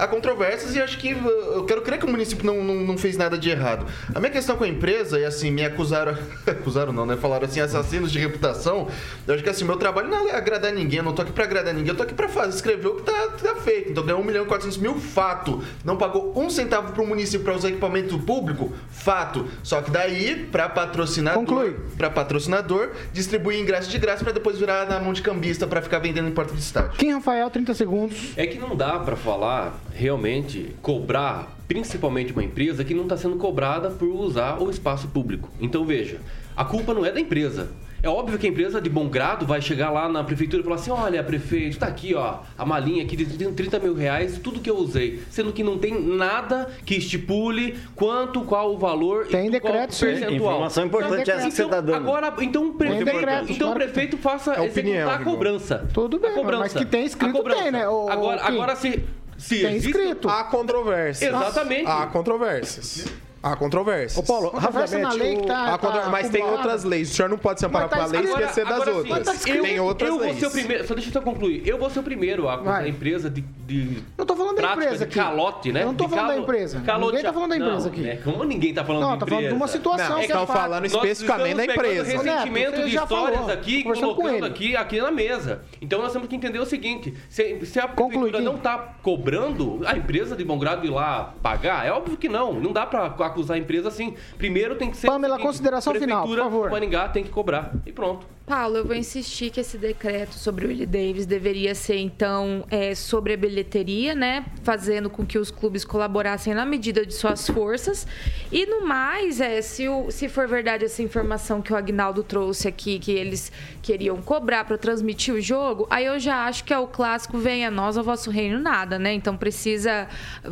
[0.00, 2.98] há controvérsias e acho que uh, eu quero crer que o município não, não, não
[2.98, 3.86] fez nada de errado.
[4.14, 7.16] A minha questão com a empresa é assim, me acusaram, acusaram não, né?
[7.16, 8.88] Falaram assim, assassinos de reputação.
[9.26, 11.44] Eu acho que assim, meu trabalho não é agradar ninguém, eu não tô aqui pra
[11.44, 13.90] agradar ninguém, eu tô aqui pra fazer, escrever o que tá, tá feito.
[13.90, 15.62] Então ganhou 1 milhão e 400 mil, fato.
[15.84, 19.48] Não pagou um centavo pro município pra usar equipamento público, fato.
[19.62, 21.76] Só que daí, pra patrocinador, Conclui.
[21.96, 25.98] Pra patrocinador, distribuir ingresso de graça pra depois virar na mão de cambista pra ficar
[25.98, 26.92] vendendo em porta de estádio.
[26.92, 28.32] Kim Rafael, 30 segundos.
[28.36, 33.36] É que não dá pra falar realmente cobrar, principalmente uma empresa que não está sendo
[33.36, 35.48] cobrada por usar o espaço público.
[35.60, 36.18] Então veja,
[36.56, 37.68] a culpa não é da empresa.
[38.02, 40.76] É óbvio que a empresa de bom grado vai chegar lá na prefeitura e falar
[40.76, 44.70] assim: olha, prefeito, tá aqui, ó, a malinha aqui de 30 mil reais, tudo que
[44.70, 45.20] eu usei.
[45.28, 49.84] Sendo que não tem nada que estipule quanto, qual o valor Tem e decreto, qual
[49.84, 50.34] o percentual.
[50.54, 51.96] Informação importante Tem essa que você Então, está dando.
[52.08, 55.20] agora, então, o prefe- Tem decreto, então o claro que prefeito faça É opinião, executar
[55.20, 55.88] a cobrança.
[55.92, 56.58] Tudo bem, A cobrança.
[56.62, 57.62] mas que tem escrito, cobrança.
[57.64, 58.46] tem, né, ô- agora, Kim?
[58.54, 59.04] agora se,
[59.40, 60.28] se Tem existe- escrito.
[60.28, 61.32] Há controvérsias.
[61.34, 61.86] Exatamente.
[61.88, 63.04] Há controvérsias.
[63.42, 64.18] Há controvérsias.
[64.22, 66.62] Ô Paulo, Conversa na lei que tá, tá Mas tem acumulada.
[66.68, 67.10] outras leis.
[67.10, 68.40] O senhor não pode se amparar Mas tá pela lei e escrito.
[68.50, 69.26] esquecer das agora sim, outras.
[69.26, 69.62] Tá escrito.
[69.62, 70.38] Tem outras eu vou leis.
[70.38, 71.62] ser o primeiro, só deixa eu só concluir.
[71.66, 72.84] Eu vou ser o primeiro a acusar Vai.
[72.84, 75.14] a empresa de, de Eu tô falando da prática empresa de aqui.
[75.14, 75.82] calote, né?
[75.82, 76.80] Eu não tô De falando da empresa.
[76.80, 78.00] calote- Ninguém tá falando da empresa Não, aqui.
[78.02, 78.16] né?
[78.22, 79.72] Como ninguém tá falando Não, de tá falando de uma empresa?
[79.72, 80.56] situação Não, que estão é fato.
[80.58, 82.28] falando Nós especificamente da estamos pegando empresa.
[82.30, 84.46] ressentimento Neto, de você já histórias falou, aqui e com colocando ele.
[84.46, 85.62] aqui, aqui na mesa.
[85.80, 88.44] Então nós temos que entender o seguinte: se, se a Conclui, prefeitura Kim.
[88.44, 92.52] não tá cobrando a empresa de bom grado ir lá pagar, é óbvio que não.
[92.52, 94.14] Não dá pra acusar a empresa assim.
[94.38, 95.06] Primeiro tem que ser.
[95.08, 96.68] o Pamela, seguinte, consideração final, por favor.
[96.68, 97.72] do Maringá tem que cobrar.
[97.86, 98.26] E pronto.
[98.46, 102.96] Paulo, eu vou insistir que esse decreto sobre o Willie Davis deveria ser, então, é,
[102.96, 104.44] sobre a bilheteria, né?
[104.64, 108.08] Fazendo com que os clubes colaborassem na medida de suas forças.
[108.50, 112.66] E no mais, é, se, o- se for verdade essa informação que o Agnaldo trouxe
[112.66, 113.52] aqui, que eles
[113.82, 117.70] queriam cobrar para transmitir o jogo, aí eu já acho que é o clássico venha
[117.70, 119.12] nós ao vosso reino nada, né?
[119.14, 120.08] Então precisa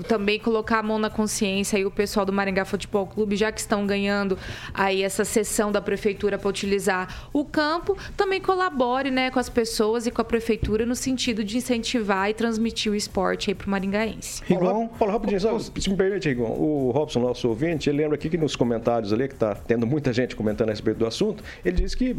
[0.06, 3.60] também colocar a mão na consciência aí o pessoal do Maringá Futebol Clube, já que
[3.60, 4.38] estão ganhando
[4.72, 10.06] aí essa sessão da prefeitura para utilizar o campo, também colabore, né, com as pessoas
[10.06, 14.42] e com a prefeitura no sentido de incentivar e transmitir o esporte aí pro maringaense.
[14.46, 18.28] Rigon, Paulo, rapidinho, só, se me permite, Rigon, o Robson, nosso ouvinte, ele lembra aqui
[18.28, 21.76] que nos comentários ali, que está tendo muita gente comentando a respeito do assunto, ele
[21.76, 22.14] disse que,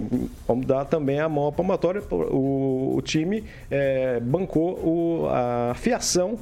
[0.48, 6.38] vamos dar também a mão à palmatória, o, o time eh, bancou o- a fiação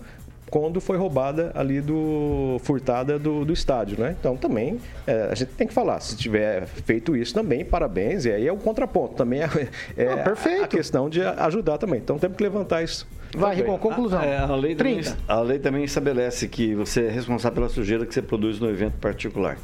[0.49, 4.15] quando foi roubada ali do furtada do, do estádio, né?
[4.19, 8.31] Então também é, a gente tem que falar, se tiver feito isso também, parabéns, e
[8.31, 9.49] aí é o contraponto, também é,
[9.97, 10.63] é Ah, perfeito.
[10.63, 11.99] a questão de ajudar também.
[11.99, 13.07] Então temos que levantar isso.
[13.35, 13.65] Vai, também.
[13.65, 14.21] Rigon, conclusão.
[14.21, 15.17] É, a, lei também, 30.
[15.27, 18.97] a lei também estabelece que você é responsável pela sujeira que você produz no evento
[18.99, 19.57] particular.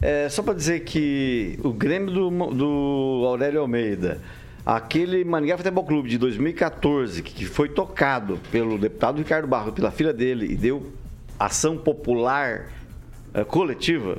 [0.00, 4.18] É, só para dizer que o Grêmio do, do Aurélio Almeida,
[4.64, 10.12] aquele Maringá Futebol Clube de 2014, que foi tocado pelo deputado Ricardo Barro, pela filha
[10.12, 10.92] dele, e deu
[11.38, 12.66] ação popular
[13.32, 14.18] é, coletiva,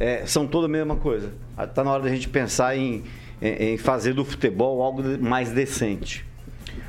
[0.00, 1.32] é, são toda a mesma coisa.
[1.58, 3.04] Está na hora da gente pensar em,
[3.40, 6.24] em, em fazer do futebol algo mais decente.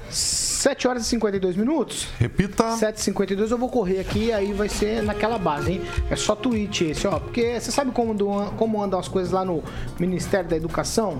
[0.09, 2.07] 7 horas e 52 minutos.
[2.17, 2.63] Repita.
[2.63, 5.81] 7h52 eu vou correr aqui, aí vai ser naquela base, hein?
[6.09, 7.19] É só tweet esse, ó.
[7.19, 9.63] Porque você sabe como, do- como andam as coisas lá no
[9.99, 11.19] Ministério da Educação?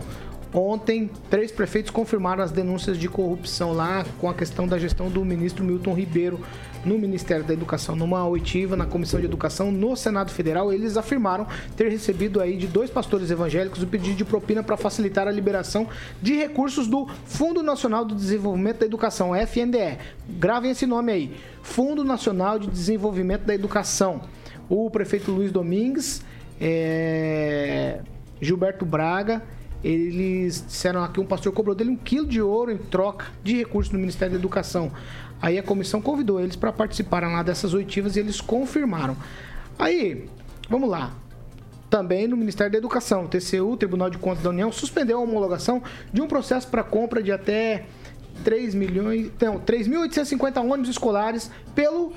[0.56, 5.26] Ontem, três prefeitos confirmaram as denúncias de corrupção lá com a questão da gestão do
[5.26, 6.40] ministro Milton Ribeiro
[6.86, 7.94] no Ministério da Educação.
[7.94, 11.46] Numa oitiva na Comissão de Educação no Senado Federal, eles afirmaram
[11.76, 15.90] ter recebido aí de dois pastores evangélicos o pedido de propina para facilitar a liberação
[16.22, 19.98] de recursos do Fundo Nacional de Desenvolvimento da Educação, FNDE.
[20.30, 21.38] Gravem esse nome aí.
[21.64, 24.22] Fundo Nacional de Desenvolvimento da Educação.
[24.70, 26.24] O prefeito Luiz Domingues,
[26.62, 28.00] é,
[28.40, 29.44] Gilberto Braga,
[29.86, 33.92] eles disseram que um pastor cobrou dele um quilo de ouro em troca de recursos
[33.92, 34.92] do Ministério da Educação.
[35.40, 39.16] Aí a comissão convidou eles para participarem lá dessas oitivas e eles confirmaram.
[39.78, 40.28] Aí,
[40.68, 41.14] vamos lá.
[41.88, 45.84] Também no Ministério da Educação, o TCU, Tribunal de Contas da União, suspendeu a homologação
[46.12, 47.86] de um processo para compra de até
[48.44, 52.12] 3 milhões, não, 3.850 ônibus escolares pelo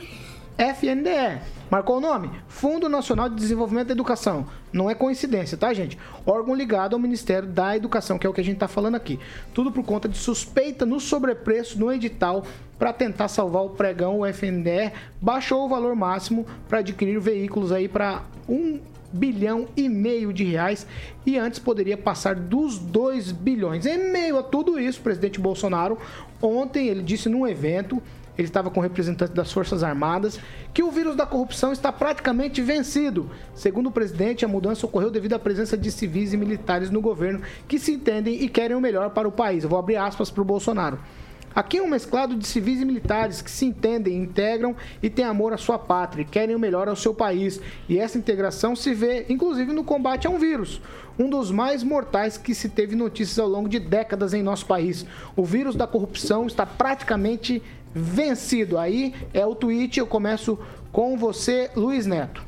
[0.57, 1.43] FNDE.
[1.71, 2.31] Marcou o nome?
[2.49, 4.47] Fundo Nacional de Desenvolvimento da Educação.
[4.73, 5.99] Não é coincidência, tá, gente?
[6.25, 9.21] Órgão ligado ao Ministério da Educação, que é o que a gente está falando aqui.
[9.53, 12.43] Tudo por conta de suspeita no sobrepreço no edital
[12.79, 14.21] para tentar salvar o pregão.
[14.21, 18.81] O FNDE baixou o valor máximo para adquirir veículos aí para um
[19.13, 20.87] bilhão e meio de reais
[21.25, 23.87] e antes poderia passar dos 2 bilhões.
[23.87, 25.99] Em meio a tudo isso, o presidente Bolsonaro
[26.41, 28.03] ontem ele disse num evento,
[28.39, 30.39] ele estava com representantes das Forças Armadas,
[30.73, 33.29] que o vírus da corrupção está praticamente vencido.
[33.53, 37.43] Segundo o presidente, a mudança ocorreu devido à presença de civis e militares no governo
[37.67, 39.65] que se entendem e querem o melhor para o país.
[39.65, 40.99] Eu vou abrir aspas para o Bolsonaro.
[41.55, 45.53] Aqui é um mesclado de civis e militares que se entendem, integram e têm amor
[45.53, 47.61] à sua pátria querem o melhor ao seu país.
[47.89, 50.81] E essa integração se vê, inclusive, no combate a um vírus,
[51.19, 55.05] um dos mais mortais que se teve notícias ao longo de décadas em nosso país.
[55.35, 57.61] O vírus da corrupção está praticamente
[57.95, 58.79] vencido.
[58.79, 60.59] Aí é o tweet, eu começo
[60.93, 62.43] com você, Luiz Neto.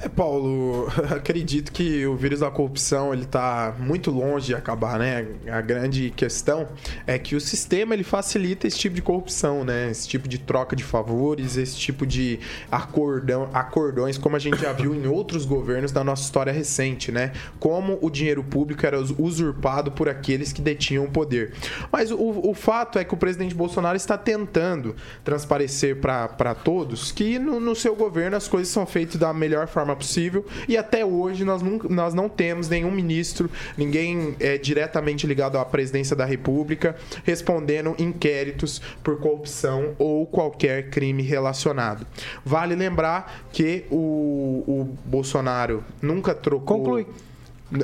[0.00, 5.26] É, Paulo, acredito que o vírus da corrupção ele está muito longe de acabar, né?
[5.50, 6.68] A grande questão
[7.06, 9.90] é que o sistema ele facilita esse tipo de corrupção, né?
[9.90, 12.38] Esse tipo de troca de favores, esse tipo de
[12.70, 17.32] acordão, acordões, como a gente já viu em outros governos da nossa história recente, né?
[17.58, 21.54] Como o dinheiro público era usurpado por aqueles que detinham o poder.
[21.90, 24.94] Mas o, o fato é que o presidente Bolsonaro está tentando
[25.24, 29.87] transparecer para todos que no, no seu governo as coisas são feitas da melhor forma
[29.96, 35.58] possível e até hoje nós, nunca, nós não temos nenhum ministro, ninguém é, diretamente ligado
[35.58, 42.06] à presidência da República respondendo inquéritos por corrupção ou qualquer crime relacionado.
[42.44, 46.78] Vale lembrar que o, o Bolsonaro nunca trocou.
[46.78, 47.06] Conclui.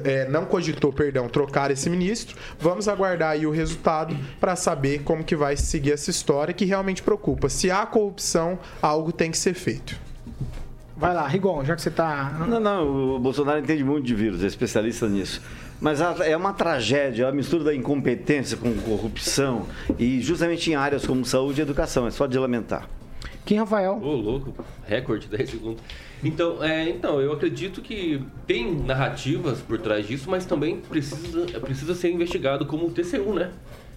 [0.03, 2.37] É, não cogitou, perdão, trocar esse ministro.
[2.59, 7.03] Vamos aguardar aí o resultado para saber como que vai seguir essa história que realmente
[7.03, 7.51] preocupa.
[7.51, 10.04] Se há corrupção, algo tem que ser feito.
[10.97, 12.37] Vai lá, Rigon, já que você tá.
[12.49, 15.43] Não, não, o Bolsonaro entende muito de vírus, é especialista nisso.
[15.81, 19.67] Mas é uma tragédia, a mistura da incompetência com corrupção
[19.99, 22.89] e justamente em áreas como saúde e educação, é só de lamentar.
[23.45, 24.01] Quem, Rafael?
[24.01, 24.55] Ô, louco,
[24.87, 25.83] recorde 10 segundos.
[26.23, 31.95] Então, é, então, eu acredito que tem narrativas por trás disso, mas também precisa, precisa
[31.95, 33.51] ser investigado como o TCU, né?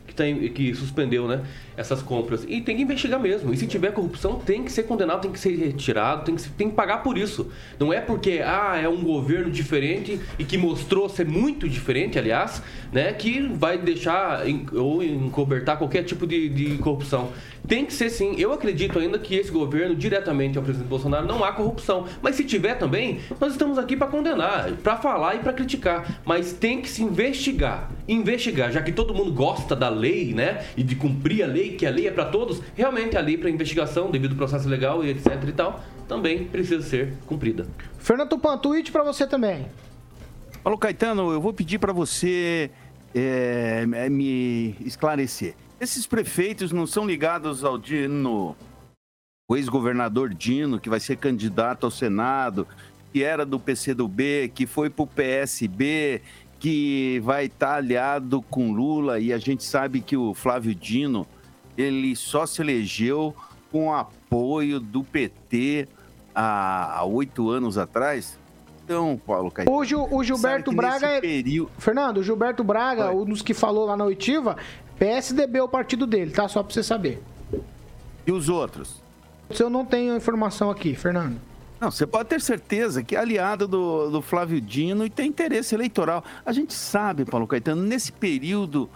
[0.07, 1.41] Que, que suspendeu, né?
[1.75, 2.43] Essas compras.
[2.47, 3.53] E tem que investigar mesmo.
[3.53, 6.69] E se tiver corrupção, tem que ser condenado, tem que ser retirado, tem que, tem
[6.69, 7.51] que pagar por isso.
[7.79, 12.63] Não é porque, ah, é um governo diferente e que mostrou ser muito diferente, aliás,
[12.91, 13.13] né?
[13.13, 17.29] Que vai deixar em- ou encobertar qualquer tipo de, de corrupção.
[17.67, 18.35] Tem que ser sim.
[18.37, 22.05] Eu acredito ainda que esse governo, diretamente ao presidente Bolsonaro, não há corrupção.
[22.21, 26.21] Mas se tiver também, nós estamos aqui para condenar, para falar e para criticar.
[26.23, 27.91] Mas tem que se investigar.
[28.07, 30.65] Investigar, já que todo mundo gosta da lei, né?
[30.77, 33.49] E de cumprir a lei, que a lei é para todos, realmente a lei para
[33.49, 37.67] investigação, devido ao processo legal e etc e tal, também precisa ser cumprida.
[37.99, 39.67] Fernando Tupan, tweet pra você também.
[40.63, 42.71] Paulo Caetano, eu vou pedir para você
[43.13, 45.53] é, me esclarecer.
[45.79, 48.55] Esses prefeitos não são ligados ao Dino
[49.49, 52.67] o ex-governador Dino, que vai ser candidato ao Senado,
[53.13, 56.21] que era do PCdoB, que foi para o PSB,
[56.59, 61.25] que vai estar tá aliado com Lula, e a gente sabe que o Flávio Dino,
[61.77, 63.33] ele só se elegeu
[63.71, 65.87] com apoio do PT
[66.35, 68.37] há oito anos atrás.
[68.83, 69.77] Então, Paulo Caetano.
[69.77, 71.21] Hoje o Gilberto Braga é.
[71.21, 71.71] Período...
[71.77, 74.57] Fernando, o Gilberto Braga, um dos que falou lá na oitiva,
[74.99, 76.47] PSDB é o partido dele, tá?
[76.47, 77.21] Só pra você saber.
[78.25, 79.01] E os outros?
[79.57, 81.39] Eu não tenho informação aqui, Fernando.
[81.79, 85.75] Não, você pode ter certeza que é aliado do, do Flávio Dino e tem interesse
[85.75, 86.23] eleitoral.
[86.43, 88.89] A gente sabe, Paulo Caetano, nesse período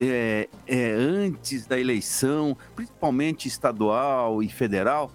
[0.00, 5.12] é, é, antes da eleição, principalmente estadual e federal,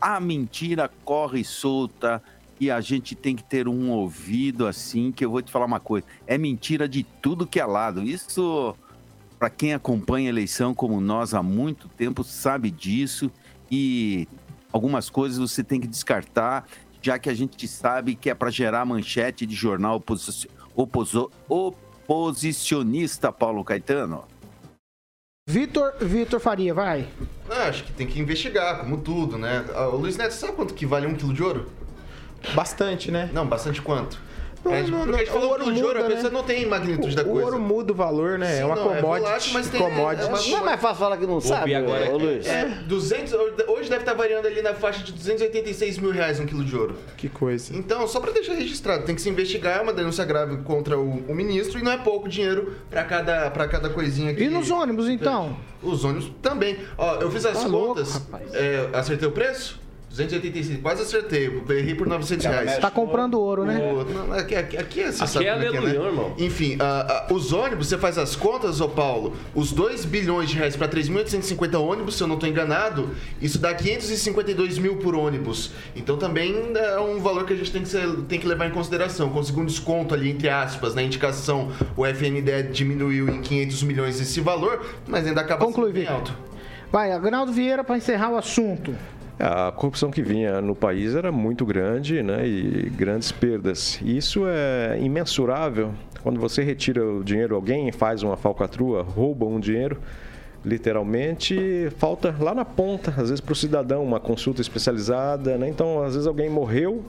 [0.00, 2.22] a mentira corre solta
[2.60, 5.80] e a gente tem que ter um ouvido assim, que eu vou te falar uma
[5.80, 8.02] coisa, é mentira de tudo que é lado.
[8.02, 8.76] Isso,
[9.40, 13.30] para quem acompanha a eleição como nós há muito tempo, sabe disso
[13.70, 14.28] e
[14.70, 16.66] algumas coisas você tem que descartar,
[17.00, 20.04] já que a gente sabe que é para gerar manchete de jornal
[22.06, 24.24] oposicionista, Paulo Caetano.
[25.48, 27.08] Vitor, Vitor Faria, vai.
[27.48, 29.64] Ah, acho que tem que investigar, como tudo, né?
[29.74, 31.72] Ah, o Luiz Neto, sabe quanto que vale um quilo de ouro?
[32.54, 33.30] Bastante, né?
[33.32, 34.20] Não, bastante quanto?
[34.64, 36.30] Não, é, não, não, a gente falou ouro de ouro, a pessoa né?
[36.30, 37.40] não tem magnitude o, da coisa.
[37.40, 38.56] O ouro muda o valor, né?
[38.56, 39.06] Sim, é uma não, commodity.
[39.06, 40.22] É volátil, mas tem, commodity.
[40.22, 42.46] É uma, não é mais fácil falar que não sabe, agora, ô, Luiz.
[42.46, 43.32] É, 200,
[43.68, 46.94] hoje deve estar variando ali na faixa de 286 mil reais um quilo de ouro.
[47.16, 47.74] Que coisa.
[47.74, 51.24] Então, só para deixar registrado, tem que se investigar, é uma denúncia grave contra o,
[51.26, 54.44] o ministro e não é pouco dinheiro para cada, pra cada coisinha aqui.
[54.44, 55.56] E nos ônibus, então?
[55.82, 56.76] Os ônibus também.
[56.98, 59.80] Ó, eu fiz as tá contas, louco, é, acertei o preço?
[60.10, 61.62] 285, quase acertei.
[61.70, 62.78] Errei por 900 reais.
[62.78, 63.78] Tá comprando ouro, né?
[63.78, 66.06] O, aqui, aqui, aqui, é, você aqui é aleluia, é, né?
[66.06, 66.34] irmão.
[66.36, 70.56] Enfim, uh, uh, os ônibus, você faz as contas, ô Paulo, os 2 bilhões de
[70.56, 75.70] reais para 3.850 ônibus, se eu não estou enganado, isso dá 552 mil por ônibus.
[75.94, 78.72] Então também é um valor que a gente tem que, ser, tem que levar em
[78.72, 79.30] consideração.
[79.30, 84.40] Conseguir um desconto ali, entre aspas, na indicação, o FNDE diminuiu em 500 milhões esse
[84.40, 86.36] valor, mas ainda acaba Conclui, sendo bem alto.
[86.90, 88.92] Vai, Agnaldo Vieira, para encerrar o assunto.
[89.40, 93.98] A corrupção que vinha no país era muito grande né, e grandes perdas.
[94.04, 95.92] Isso é imensurável.
[96.22, 99.98] Quando você retira o dinheiro, alguém faz uma falcatrua, rouba um dinheiro,
[100.62, 105.56] literalmente, falta lá na ponta, às vezes para o cidadão, uma consulta especializada.
[105.56, 105.70] Né?
[105.70, 107.02] Então, às vezes alguém morreu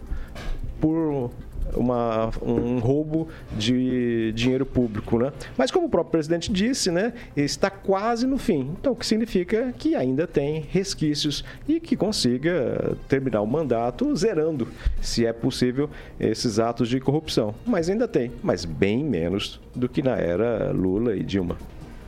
[0.80, 1.30] por
[1.76, 5.32] uma, um roubo de dinheiro público, né?
[5.58, 8.72] Mas como o próprio presidente disse, né, está quase no fim.
[8.80, 14.68] Então, o que significa que ainda tem resquícios e que consiga terminar o mandato zerando,
[15.02, 17.54] se é possível, esses atos de corrupção.
[17.66, 21.58] Mas ainda tem, mas bem menos do que na era Lula e Dilma.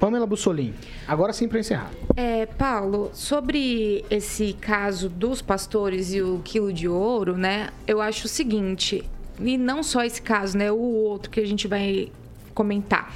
[0.03, 0.73] Pamela Bussolini.
[1.07, 1.89] Agora sim para encerrar.
[2.17, 7.69] É, Paulo, sobre esse caso dos pastores e o quilo de ouro, né?
[7.87, 9.09] Eu acho o seguinte:
[9.39, 10.71] e não só esse caso, né?
[10.71, 12.11] O outro que a gente vai
[12.53, 13.13] comentar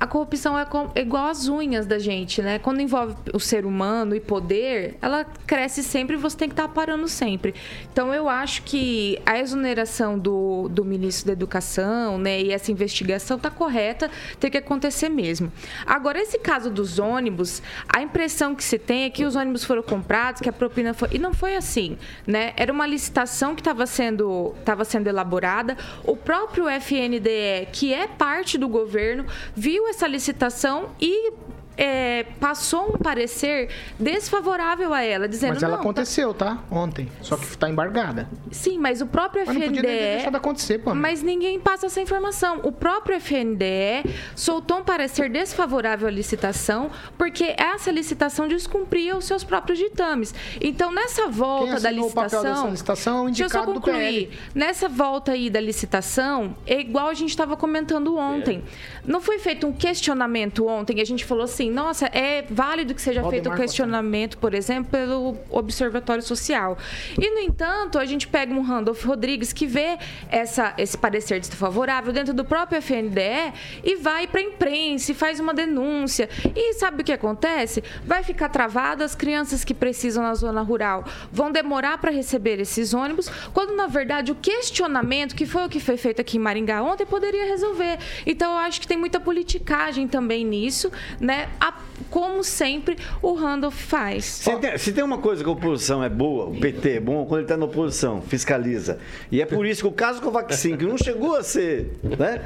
[0.00, 2.58] a corrupção é, igual às unhas da gente, né?
[2.58, 6.68] Quando envolve o ser humano e poder, ela cresce sempre e você tem que estar
[6.68, 7.54] tá parando sempre.
[7.92, 13.36] Então, eu acho que a exoneração do, do ministro da Educação, né, e essa investigação
[13.36, 15.52] está correta, tem que acontecer mesmo.
[15.84, 19.82] Agora, esse caso dos ônibus, a impressão que se tem é que os ônibus foram
[19.82, 21.08] comprados, que a propina foi.
[21.12, 22.52] E não foi assim, né?
[22.56, 25.76] Era uma licitação que estava sendo, tava sendo elaborada.
[26.04, 31.32] O próprio FNDE, que é parte do governo, viu essa licitação e
[31.78, 36.58] é, passou um parecer desfavorável a ela, dizendo Mas ela não, aconteceu, tá?
[36.68, 37.08] Ontem.
[37.22, 38.28] Só que está embargada.
[38.50, 40.24] Sim, mas o próprio mas FNDE.
[40.24, 40.92] Não de acontecer, pô.
[40.92, 42.60] Mas ninguém passa essa informação.
[42.64, 49.44] O próprio FNDE soltou um parecer desfavorável à licitação, porque essa licitação descumpria os seus
[49.44, 50.34] próprios ditames.
[50.60, 52.08] Então, nessa volta da licitação.
[52.08, 54.30] O papel dessa licitação, deixa eu só concluir.
[54.52, 58.64] Nessa volta aí da licitação, é igual a gente estava comentando ontem.
[58.66, 59.00] É.
[59.06, 63.02] Não foi feito um questionamento ontem, a gente falou assim assim, nossa, é válido que
[63.02, 66.76] seja Valdemar feito o questionamento, por exemplo, pelo Observatório Social.
[67.18, 69.98] E, no entanto, a gente pega um Randolph Rodrigues que vê
[70.30, 73.52] essa, esse parecer desfavorável dentro do próprio FNDE
[73.84, 76.28] e vai para a imprensa e faz uma denúncia.
[76.54, 77.82] E sabe o que acontece?
[78.04, 82.94] Vai ficar travado, as crianças que precisam na zona rural vão demorar para receber esses
[82.94, 86.82] ônibus, quando, na verdade, o questionamento, que foi o que foi feito aqui em Maringá
[86.82, 87.98] ontem, poderia resolver.
[88.26, 90.90] Então, eu acho que tem muita politicagem também nisso,
[91.20, 91.48] né?
[91.60, 94.24] A como sempre o Randolph faz.
[94.24, 97.24] Se tem, se tem uma coisa que a oposição é boa, o PT é bom,
[97.24, 98.98] quando ele está na oposição, fiscaliza.
[99.30, 102.42] E é por isso que o caso Covaxin, que não chegou a ser, né?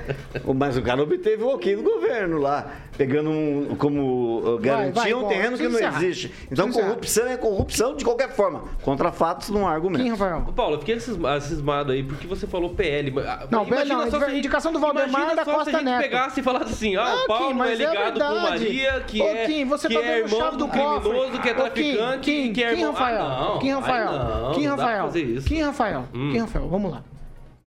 [0.55, 5.15] Mas o cara obteve o ok do governo lá, pegando um, como uh, garantia vai,
[5.15, 6.33] um bom, terreno que não existe.
[6.51, 8.65] Então corrupção é corrupção de qualquer forma.
[8.83, 10.03] Contra fatos não há argumento.
[10.03, 10.43] Quem, Rafael?
[10.55, 13.13] Paulo, eu fiquei cisma- cismado aí porque você falou PL.
[13.21, 15.51] ah, Não, imagina PL não, só se a gente- indicação do Valdemar imagina da só
[15.51, 16.03] se Costa a gente Neto.
[16.03, 18.51] pegasse e falasse assim, ah, Ah, o Paulo Kim, é é ligado com verdade.
[18.65, 21.01] Maria, que Ô, é, Kim, você que tá é dando irmão chave do do cofre.
[21.11, 21.63] criminoso, que é Ô, Kim,
[21.97, 22.93] traficante, Kim, que é Kim irmão...
[22.93, 25.09] Rafael, Ah, não, Kim Rafael, não, Kim Rafael.
[25.45, 26.31] Kim Rafael, Hum.
[26.33, 27.03] Kim Rafael, vamos lá.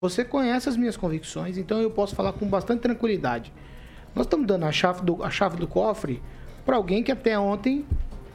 [0.00, 3.52] Você conhece as minhas convicções, então eu posso falar com bastante tranquilidade.
[4.14, 6.22] Nós estamos dando a chave do, a chave do cofre
[6.64, 7.84] para alguém que até ontem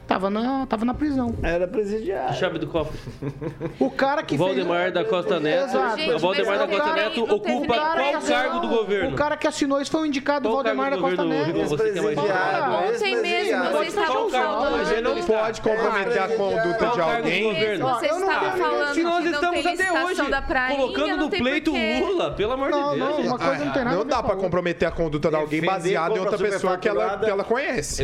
[0.06, 1.34] tava na, tava na prisão.
[1.42, 2.34] Era presidiário.
[2.34, 2.98] Chave do cofre.
[3.78, 4.94] O cara que O Valdemar fez...
[4.94, 6.10] da Costa Neto, Exato.
[6.14, 9.10] o Valdemar da Costa cara- Neto ocupa qual cargo do governo?
[9.10, 11.58] O cara que assinou isso foi o indicado Qual Valdemar da cargo do Costa governo,
[11.58, 11.82] Neto.
[11.82, 14.76] É Ontem mesmo vocês estavam falando.
[14.78, 17.42] Mas ele não pode comprometer a conduta de alguém.
[17.44, 17.88] governo?
[17.88, 20.30] Você eu não estava tenho falando Se nós que não estamos tem até licitação hoje
[20.30, 20.42] da
[20.76, 21.72] colocando no pleito.
[21.72, 22.96] Lula, pelo amor de Deus.
[22.98, 23.26] não, gente.
[23.28, 26.20] uma coisa não tem nada Não dá pra comprometer a conduta de alguém baseado em
[26.20, 27.24] outra pessoa que ela, superfaturada.
[27.26, 28.02] que ela conhece.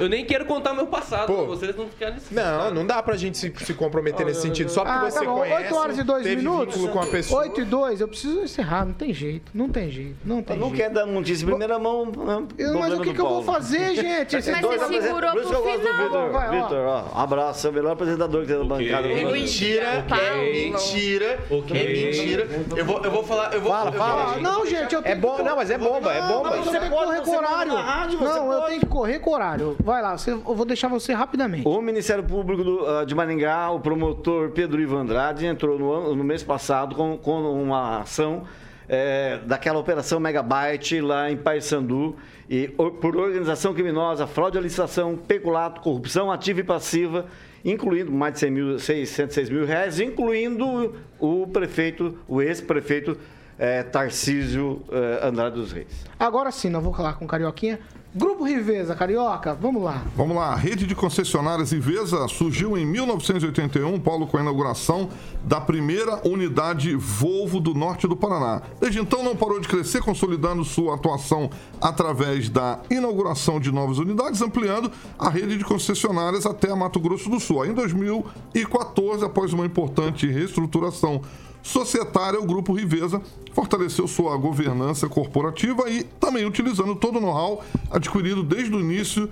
[0.00, 1.46] Eu nem quero contar meu passado, Pô.
[1.46, 4.70] vocês não ficarem nesse Não, não dá pra gente se, se comprometer nesse sentido.
[4.70, 5.38] Só porque Ah, você tá bom.
[5.38, 5.62] conhece.
[5.64, 6.86] 8 horas e 2 teve minutos.
[6.90, 7.42] com a pessoa.
[7.42, 8.84] 8 e 2, eu preciso encerrar.
[8.84, 9.50] Não tem jeito.
[9.54, 10.16] Não tem jeito.
[10.24, 10.82] Não tem Não jeito.
[10.82, 12.06] quer dar notícia em primeira mão.
[12.06, 12.46] né?
[12.58, 14.34] Eu- mas o que, que eu vou fazer, gente?
[14.36, 15.62] Mas você segurou eu pro final.
[15.64, 16.30] Vitor.
[16.32, 16.62] Vai, ó.
[16.62, 19.08] Vitor, ó, abraço, é o melhor apresentador que tem na bancada.
[19.08, 21.38] É mentira, é mentira,
[21.70, 22.48] é mentira.
[22.76, 23.70] Eu vou, eu vou falar, eu vou...
[23.70, 24.36] Fala, eu fala.
[24.38, 25.42] Não, gente, eu tenho É bom, que...
[25.42, 26.56] não, mas é bomba, é bomba.
[26.56, 27.72] Eu tenho que correr com horário.
[27.72, 29.76] você Não, eu tenho que correr com horário.
[29.82, 31.66] Vai lá, você- eu vou deixar você rapidamente.
[31.66, 36.14] O Ministério Público do, ah, de Maringá, o promotor Pedro Ivan Andrade, entrou no, ano-
[36.14, 38.44] no mês passado com, com uma ação
[38.88, 42.16] eh, daquela operação Megabyte lá em Paysandu,
[42.50, 47.24] e, o- por organização criminosa, fraude à licitação, peculato, corrupção ativa e passiva,
[47.64, 53.16] incluindo mais de 100 mil, 606 mil reais, incluindo o prefeito, o ex-prefeito
[53.58, 56.04] eh, Tarcísio eh, Andrade dos Reis.
[56.18, 57.78] Agora sim, não vou falar com Carioquinha.
[58.16, 60.04] Grupo Riveza, Carioca, vamos lá.
[60.14, 65.08] Vamos lá, a rede de concessionárias Ivesa surgiu em 1981, Paulo, com a inauguração
[65.42, 68.62] da primeira unidade Volvo do norte do Paraná.
[68.78, 71.50] Desde então não parou de crescer, consolidando sua atuação
[71.80, 77.40] através da inauguração de novas unidades, ampliando a rede de concessionárias até Mato Grosso do
[77.40, 77.66] Sul.
[77.66, 81.20] Em 2014, após uma importante reestruturação
[81.64, 83.20] societária, o Grupo Riveza
[83.54, 89.28] fortaleceu sua governança corporativa e também utilizando todo o know-how adquirido desde o início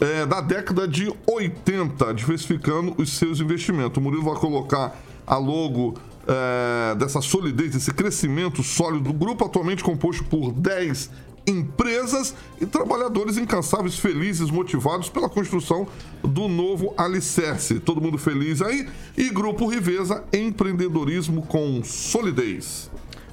[0.00, 3.98] é, da década de 80, diversificando os seus investimentos.
[3.98, 5.94] O Murilo vai colocar a logo
[6.26, 11.10] é, dessa solidez, desse crescimento sólido do grupo, atualmente composto por 10
[11.46, 15.86] empresas e trabalhadores incansáveis, felizes, motivados pela construção
[16.22, 17.80] do novo alicerce.
[17.80, 18.88] Todo mundo feliz aí.
[19.16, 22.90] E Grupo Riveza, empreendedorismo com solidez.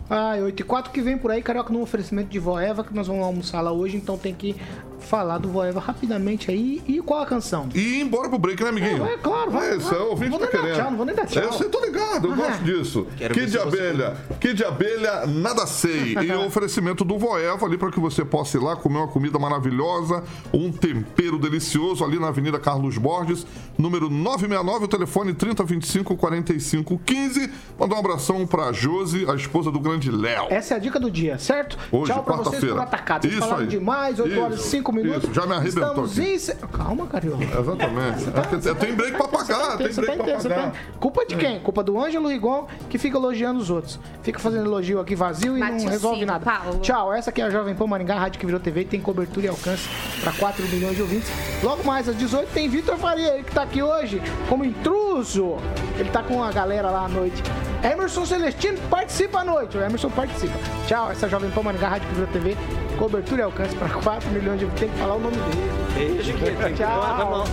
[0.10, 3.08] Ah, 8 e 4 que vem por aí, Carioca, no oferecimento de Voeva, que nós
[3.08, 4.56] vamos almoçar lá hoje, então tem que
[5.00, 6.82] falar do Voeva rapidamente aí.
[6.88, 7.70] E qual a canção?
[7.76, 9.06] E ir embora pro break, né, amiguinho?
[9.06, 10.76] É, é claro, vai, É isso, é o ouvinte Vou tá nem dar querendo.
[10.78, 11.44] tchau, não vou nem dar tchau.
[11.44, 12.36] Eu sei, tô ligado, eu Ah.
[12.36, 13.08] gosto disso.
[13.18, 16.16] Quero que de abelha, que de abelha, nada sei.
[16.24, 19.38] E o oferecimento do Voeva ali para que você possa ir lá comer uma comida
[19.38, 23.46] maravilhosa, um tempero delicioso ali na Avenida Carlos Borges,
[23.78, 27.50] número 969, o telefone 3025 4515.
[27.80, 30.48] Mandar um abração pra Josi, a esposa do grande Léo.
[30.50, 31.78] Essa é a dica do dia, certo?
[31.92, 32.76] Hoje, Tchau pra vocês quarta-feira.
[32.76, 33.22] por atacado.
[33.24, 33.68] Vocês Isso falaram aí.
[33.68, 35.24] demais, 8 horas e Isso, 5 minutos.
[35.24, 36.68] isso, já me arrebentou Estamos aqui.
[36.78, 37.44] Calma, Carioca.
[37.44, 38.28] Exatamente.
[38.30, 40.72] É porque Tem break pra pagar, tem break tá pra pagar.
[40.72, 41.60] tá- Culpa de quem?
[41.60, 44.00] Culpa do Ângelo Rigon, que fica elogiando os outros.
[44.22, 46.46] Fica fazendo elogio aqui vazio e não resolve nada.
[46.46, 46.80] Paulo.
[46.80, 49.50] Tchau, essa aqui é a Jovem Pan Maringá, rádio que virou TV, tem cobertura e
[49.50, 49.88] alcance
[50.22, 51.30] para 4 milhões de ouvintes.
[51.64, 55.58] Logo mais, às 18, tem Vitor Faria, ele que tá aqui hoje como intruso.
[55.98, 57.42] Ele tá com a galera lá à noite.
[57.84, 59.78] Emerson Celestino participa à noite.
[59.88, 60.54] Emerson participa.
[60.88, 62.56] Tchau, essa Jovem Pan Maringá, rádio virou TV,
[62.98, 64.66] cobertura e alcance para 4 milhões de.
[64.68, 65.72] Tem que falar o nome dele.
[65.96, 67.46] Beijo, que- Tchau.